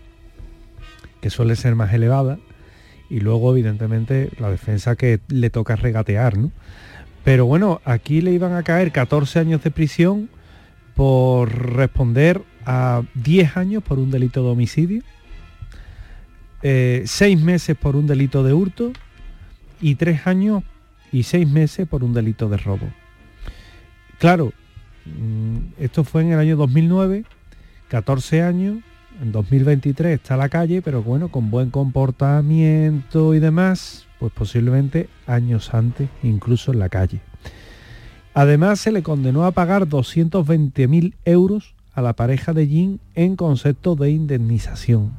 [1.20, 2.38] que suele ser más elevada,
[3.08, 6.50] y luego, evidentemente, la defensa que le toca regatear, ¿no?
[7.24, 10.28] Pero bueno, aquí le iban a caer 14 años de prisión
[10.94, 15.02] por responder a 10 años por un delito de homicidio,
[16.62, 18.92] 6 meses por un delito de hurto
[19.80, 20.62] y 3 años
[21.12, 22.88] y 6 meses por un delito de robo.
[24.18, 24.52] Claro,
[25.78, 27.24] esto fue en el año 2009,
[27.88, 28.78] 14 años,
[29.20, 35.08] en 2023 está a la calle, pero bueno, con buen comportamiento y demás, pues posiblemente
[35.26, 37.20] años antes, incluso en la calle.
[38.34, 43.94] Además, se le condenó a pagar 220.000 euros a la pareja de Jin en concepto
[43.94, 45.12] de indemnización.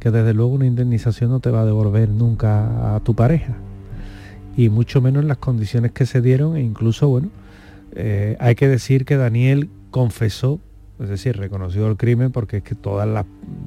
[0.00, 3.56] Que desde luego una indemnización no te va a devolver nunca a tu pareja.
[4.56, 7.28] Y mucho menos en las condiciones que se dieron e incluso, bueno,
[7.94, 10.60] eh, hay que decir que Daniel confesó,
[11.00, 13.26] es decir, reconoció el crimen porque es que todas las...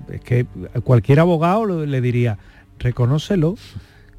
[0.09, 0.45] Es que
[0.83, 2.37] cualquier abogado le diría,
[2.79, 3.55] reconócelo,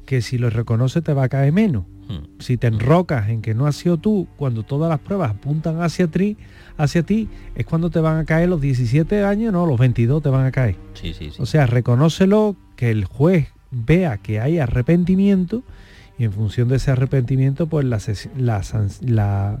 [0.05, 1.85] que si lo reconoce te va a caer menos.
[2.07, 2.39] Hmm.
[2.39, 6.07] Si te enrocas en que no has sido tú, cuando todas las pruebas apuntan hacia
[6.07, 6.37] ti,
[6.77, 10.29] hacia ti, es cuando te van a caer los 17 años, no, los 22 te
[10.29, 10.77] van a caer.
[10.93, 11.41] Sí, sí, sí.
[11.41, 15.63] O sea, reconócelo, que el juez vea que hay arrepentimiento
[16.17, 17.99] y en función de ese arrepentimiento, pues la,
[18.37, 18.61] la,
[19.01, 19.59] la,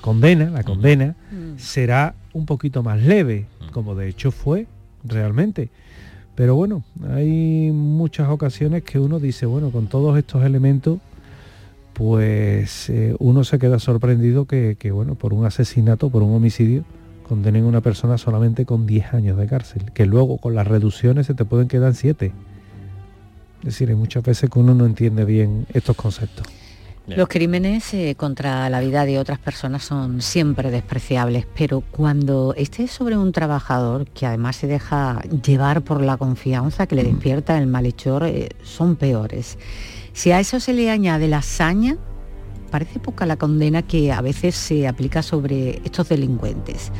[0.00, 1.58] condena, la condena hmm.
[1.58, 3.72] será un poquito más leve, hmm.
[3.72, 4.66] como de hecho fue
[5.04, 5.70] realmente.
[6.34, 11.00] Pero bueno, hay muchas ocasiones que uno dice, bueno, con todos estos elementos,
[11.94, 16.84] pues eh, uno se queda sorprendido que, bueno, por un asesinato, por un homicidio,
[17.28, 21.26] condenen a una persona solamente con 10 años de cárcel, que luego con las reducciones
[21.26, 22.32] se te pueden quedar 7.
[23.58, 26.46] Es decir, hay muchas veces que uno no entiende bien estos conceptos.
[27.16, 32.84] Los crímenes eh, contra la vida de otras personas son siempre despreciables, pero cuando este
[32.84, 37.56] es sobre un trabajador que además se deja llevar por la confianza que le despierta
[37.56, 39.58] el malhechor, eh, son peores.
[40.12, 41.96] Si a eso se le añade la hazaña,
[42.70, 46.92] parece poca la condena que a veces se aplica sobre estos delincuentes.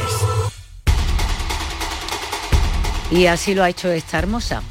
[3.12, 4.64] Y así lo ha hecho esta hermosa.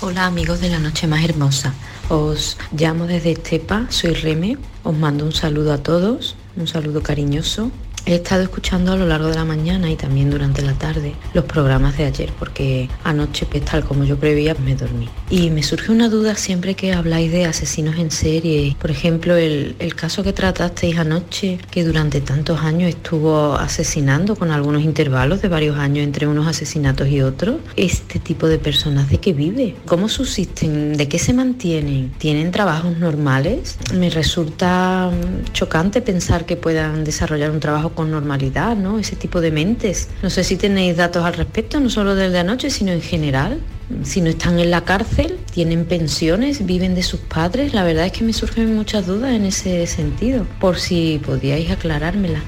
[0.00, 1.72] Hola amigos de la noche más hermosa.
[2.08, 4.58] Os llamo desde Estepa, soy Reme.
[4.82, 7.70] Os mando un saludo a todos, un saludo cariñoso
[8.06, 11.44] He estado escuchando a lo largo de la mañana y también durante la tarde los
[11.44, 15.08] programas de ayer porque anoche, pues, tal como yo prevía, me dormí.
[15.30, 18.76] Y me surge una duda siempre que habláis de asesinos en serie.
[18.78, 24.82] Por ejemplo, el, caso que tratasteis anoche, que durante tantos años estuvo asesinando con algunos
[24.82, 27.56] intervalos de varios años entre unos asesinatos y otros.
[27.76, 29.76] Este tipo de personas, ¿de qué vive?
[29.86, 30.96] ¿Cómo subsisten?
[30.96, 32.12] ¿De qué se mantienen?
[32.18, 33.78] ¿Tienen trabajos normales?
[33.94, 38.98] Me resulta mm, chocante pensar que puedan desarrollar un trabajo con normalidad, ¿no?
[38.98, 40.08] Ese tipo de mentes.
[40.22, 43.60] No sé si tenéis datos al respecto, no solo del de anoche, sino en general.
[44.02, 47.74] Si no están en la cárcel, tienen pensiones, viven de sus padres.
[47.74, 52.40] La verdad es que me surgen muchas dudas en ese sentido, por si podíais aclarármela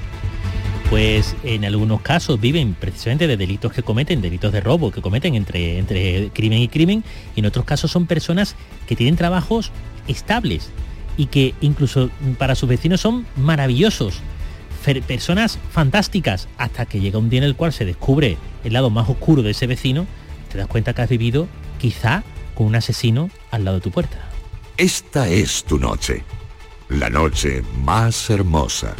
[0.89, 5.35] pues en algunos casos viven precisamente de delitos que cometen, delitos de robo que cometen
[5.35, 7.03] entre, entre crimen y crimen,
[7.35, 8.55] y en otros casos son personas
[8.87, 9.71] que tienen trabajos
[10.07, 10.69] estables
[11.17, 14.21] y que incluso para sus vecinos son maravillosos
[14.77, 19.09] personas fantásticas, hasta que llega un día en el cual se descubre el lado más
[19.09, 20.05] oscuro de ese vecino,
[20.51, 21.47] te das cuenta que has vivido
[21.77, 22.23] quizá
[22.55, 24.17] con un asesino al lado de tu puerta.
[24.77, 26.23] Esta es tu noche,
[26.89, 28.93] la noche más hermosa.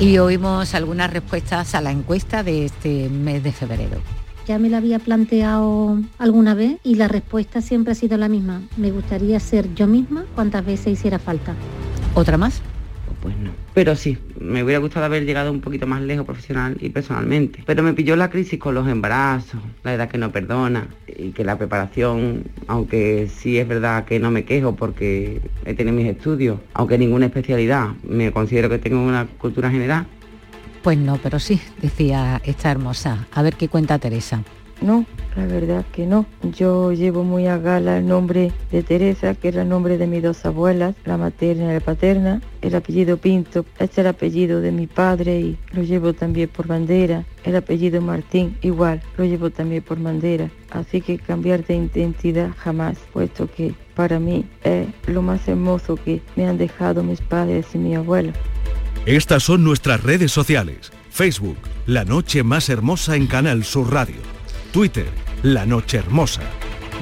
[0.00, 4.00] Y oímos algunas respuestas a la encuesta de este mes de febrero.
[4.46, 8.62] Ya me la había planteado alguna vez y la respuesta siempre ha sido la misma.
[8.76, 11.54] Me gustaría ser yo misma cuantas veces hiciera falta.
[12.14, 12.62] ¿Otra más?
[13.20, 13.50] pues no.
[13.74, 17.62] Pero sí, me hubiera gustado haber llegado un poquito más lejos profesional y personalmente.
[17.66, 21.44] Pero me pilló la crisis con los embarazos, la edad que no perdona y que
[21.44, 26.60] la preparación, aunque sí es verdad que no me quejo porque he tenido mis estudios,
[26.74, 30.06] aunque ninguna especialidad, me considero que tengo una cultura general.
[30.82, 33.26] Pues no, pero sí, decía esta hermosa.
[33.32, 34.42] A ver qué cuenta Teresa.
[34.80, 35.04] No,
[35.36, 36.26] la verdad que no.
[36.56, 40.22] Yo llevo muy a gala el nombre de Teresa, que era el nombre de mis
[40.22, 42.40] dos abuelas, la materna y la paterna.
[42.62, 46.66] El apellido Pinto este es el apellido de mi padre y lo llevo también por
[46.66, 47.24] bandera.
[47.44, 50.50] El apellido Martín igual, lo llevo también por bandera.
[50.70, 56.22] Así que cambiar de identidad jamás, puesto que para mí es lo más hermoso que
[56.36, 58.32] me han dejado mis padres y mi abuela.
[59.06, 60.92] Estas son nuestras redes sociales.
[61.10, 61.56] Facebook,
[61.86, 64.37] La Noche Más Hermosa en Canal Sur Radio.
[64.72, 65.06] Twitter,
[65.42, 66.42] La Noche Hermosa.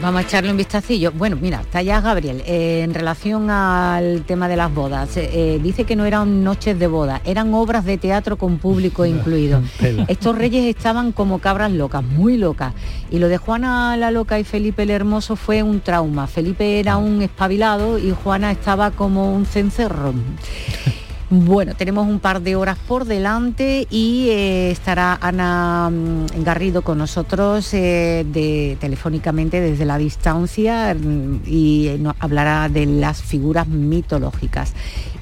[0.00, 1.10] Vamos a echarle un vistacillo.
[1.10, 2.42] Bueno, mira, está ya Gabriel.
[2.46, 6.78] Eh, en relación al tema de las bodas, eh, eh, dice que no eran noches
[6.78, 9.62] de boda, eran obras de teatro con público incluido.
[10.06, 12.74] Estos reyes estaban como cabras locas, muy locas.
[13.10, 16.26] Y lo de Juana la loca y Felipe el Hermoso fue un trauma.
[16.26, 20.12] Felipe era un espabilado y Juana estaba como un cencerro.
[21.28, 26.98] Bueno, tenemos un par de horas por delante y eh, estará Ana mm, Garrido con
[26.98, 34.74] nosotros eh, de, telefónicamente desde la distancia mm, y nos hablará de las figuras mitológicas.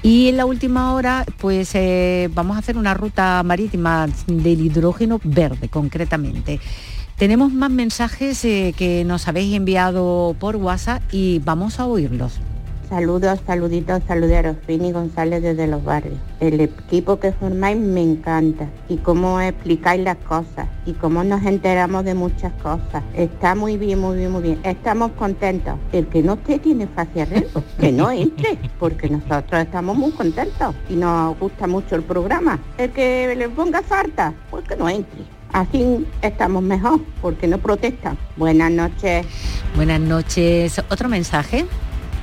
[0.03, 5.23] Y en la última hora, pues eh, vamos a hacer una ruta marítima del hidrógeno
[5.25, 6.61] verde, concretamente.
[7.17, 12.41] Tenemos más mensajes que nos habéis enviado por WhatsApp y vamos a oírlos.
[12.89, 14.57] Saludos, saluditos, saluderos.
[14.67, 16.19] Fini González desde los barrios.
[16.41, 22.05] El equipo que formáis me encanta y cómo explicáis las cosas y cómo nos enteramos
[22.05, 23.03] de muchas cosas.
[23.15, 24.61] Está muy bien, muy bien, muy bien.
[24.65, 25.75] Estamos contentos.
[25.93, 27.27] El que no esté tiene fácil
[27.81, 32.59] que no entre, porque nosotros estamos muy contentos y nos gusta mucho el programa.
[32.77, 35.23] El que le ponga falta, pues que no entre.
[35.53, 38.19] Así estamos mejor, porque no protestan.
[38.37, 39.25] Buenas noches.
[39.77, 40.81] Buenas noches.
[40.91, 41.65] ¿Otro mensaje?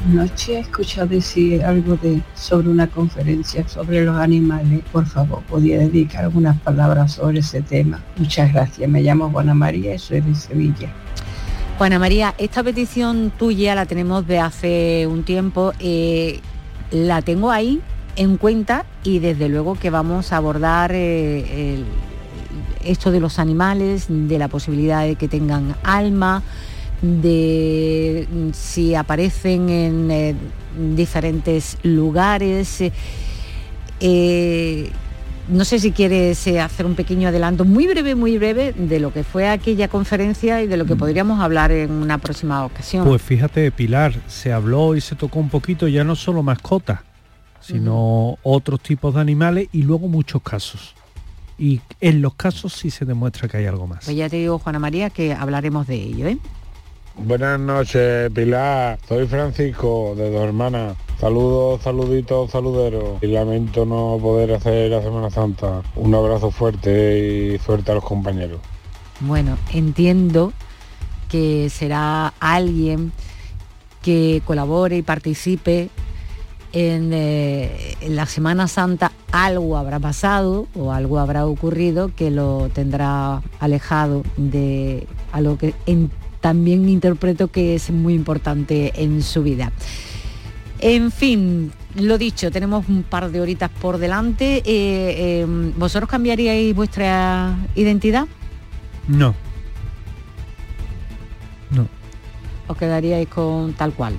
[0.07, 4.81] Noche he escuchado decir algo de sobre una conferencia sobre los animales.
[4.91, 8.03] Por favor, podía dedicar algunas palabras sobre ese tema.
[8.17, 8.89] Muchas gracias.
[8.89, 10.89] Me llamo Juana María y soy de Sevilla.
[11.77, 15.71] Juana María, esta petición tuya la tenemos de hace un tiempo.
[15.79, 16.39] Eh,
[16.89, 17.79] la tengo ahí
[18.15, 21.83] en cuenta y desde luego que vamos a abordar eh,
[22.83, 26.41] esto de los animales, de la posibilidad de que tengan alma,
[27.01, 30.35] de mm, si aparecen en eh,
[30.95, 32.81] diferentes lugares.
[32.81, 32.91] Eh,
[33.99, 34.91] eh,
[35.47, 39.23] no sé si quieres hacer un pequeño adelanto muy breve, muy breve de lo que
[39.23, 40.99] fue aquella conferencia y de lo que mm.
[40.99, 43.05] podríamos hablar en una próxima ocasión.
[43.05, 47.01] Pues fíjate, Pilar, se habló y se tocó un poquito ya no solo mascotas,
[47.59, 50.95] sino otros tipos de animales y luego muchos casos.
[51.57, 54.05] Y en los casos sí se demuestra que hay algo más.
[54.05, 56.27] Pues ya te digo, Juana María, que hablaremos de ello.
[56.27, 56.37] ¿eh?
[57.17, 58.97] Buenas noches, Pilar.
[59.07, 60.95] Soy Francisco, de dos hermanas.
[61.19, 63.21] Saludos, saluditos, saluderos.
[63.21, 65.81] Y lamento no poder hacer la Semana Santa.
[65.95, 68.59] Un abrazo fuerte y suerte a los compañeros.
[69.19, 70.53] Bueno, entiendo
[71.29, 73.11] que será alguien
[74.01, 75.89] que colabore y participe
[76.73, 82.69] en, eh, en, la Semana Santa algo habrá pasado o algo habrá ocurrido que lo
[82.73, 86.09] tendrá alejado de a lo que en
[86.41, 89.71] también interpreto que es muy importante en su vida.
[90.79, 94.57] En fin, lo dicho, tenemos un par de horitas por delante.
[94.57, 95.45] Eh, eh,
[95.77, 98.25] ¿Vosotros cambiaríais vuestra identidad?
[99.07, 99.35] No.
[101.69, 101.87] No.
[102.67, 104.15] ¿Os quedaríais con tal cual?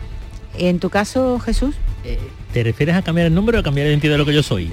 [0.57, 1.75] En tu caso, Jesús.
[2.05, 2.19] Eh,
[2.53, 4.43] ¿Te refieres a cambiar el nombre o a cambiar la identidad de lo que yo
[4.43, 4.73] soy?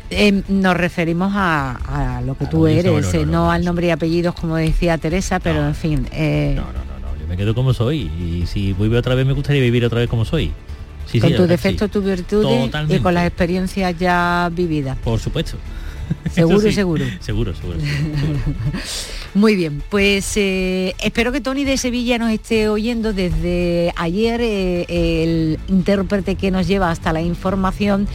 [0.49, 5.39] nos referimos a, lo que tú eres, no, al nombre y apellidos como decía Teresa,
[5.39, 6.07] pero en fin.
[6.55, 6.98] no, no,
[7.30, 8.11] me quedo como soy.
[8.19, 10.51] Y si vuelvo otra vez me gustaría vivir otra vez como soy.
[11.21, 14.97] con tus defectos, tus virtudes y con las experiencias ya vividas.
[14.97, 15.57] Por supuesto.
[16.32, 17.05] Seguro, seguro.
[17.19, 17.77] Seguro, seguro.
[19.36, 24.41] Muy bien, pues eh, espero que Tony de Sevilla nos esté oyendo desde ayer.
[24.41, 28.07] Eh, el intérprete que nos lleva hasta la información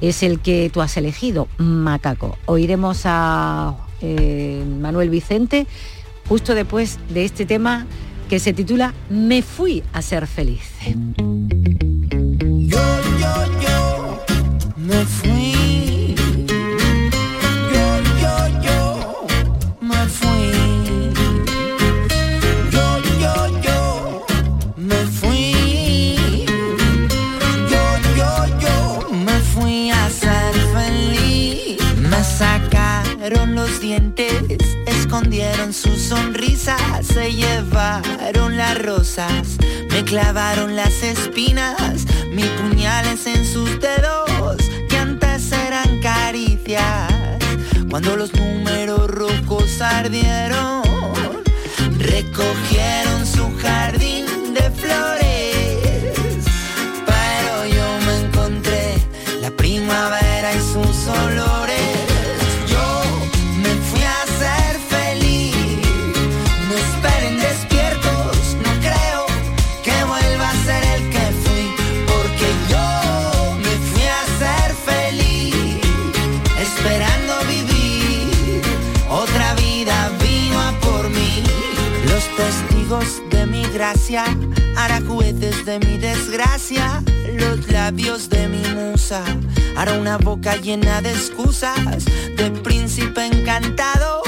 [0.00, 2.36] es el que tú has elegido, Macaco.
[2.46, 5.68] Oiremos a eh, Manuel Vicente
[6.28, 7.86] justo después de este tema
[8.28, 10.62] que se titula Me fui a ser feliz.
[12.34, 12.78] Yo,
[13.18, 14.24] yo, yo,
[14.76, 15.35] me fui.
[37.02, 39.56] Se llevaron las rosas,
[39.88, 44.56] me clavaron las espinas, mis puñales en sus dedos,
[44.88, 47.12] que antes eran caricias.
[47.88, 50.82] Cuando los números rojos ardieron,
[51.98, 55.25] recogieron su jardín de flores.
[83.76, 84.24] gracia
[84.74, 87.02] hará jueces de mi desgracia.
[87.34, 89.22] Los labios de mi musa
[89.76, 92.06] hará una boca llena de excusas.
[92.38, 94.22] De príncipe encantado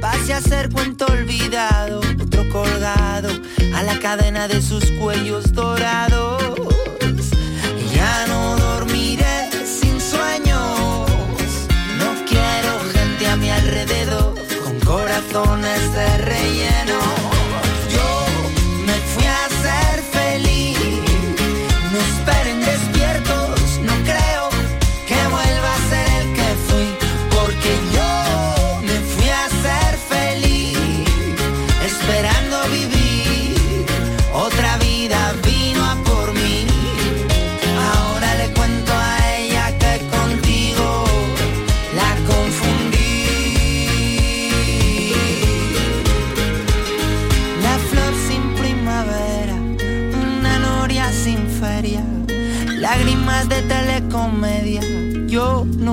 [0.00, 1.98] pase a ser cuento olvidado.
[1.98, 3.28] Otro colgado
[3.74, 6.40] a la cadena de sus cuellos dorados.
[7.92, 11.10] Ya no dormiré sin sueños.
[11.98, 17.31] No quiero gente a mi alrededor con corazones de relleno.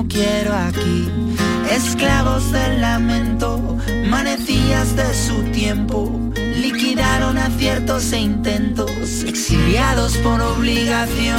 [0.08, 1.08] quiero aquí.
[1.70, 3.76] Esclavos del lamento,
[4.08, 11.38] manecillas de su tiempo, liquidaron aciertos e intentos, exiliados por obligación.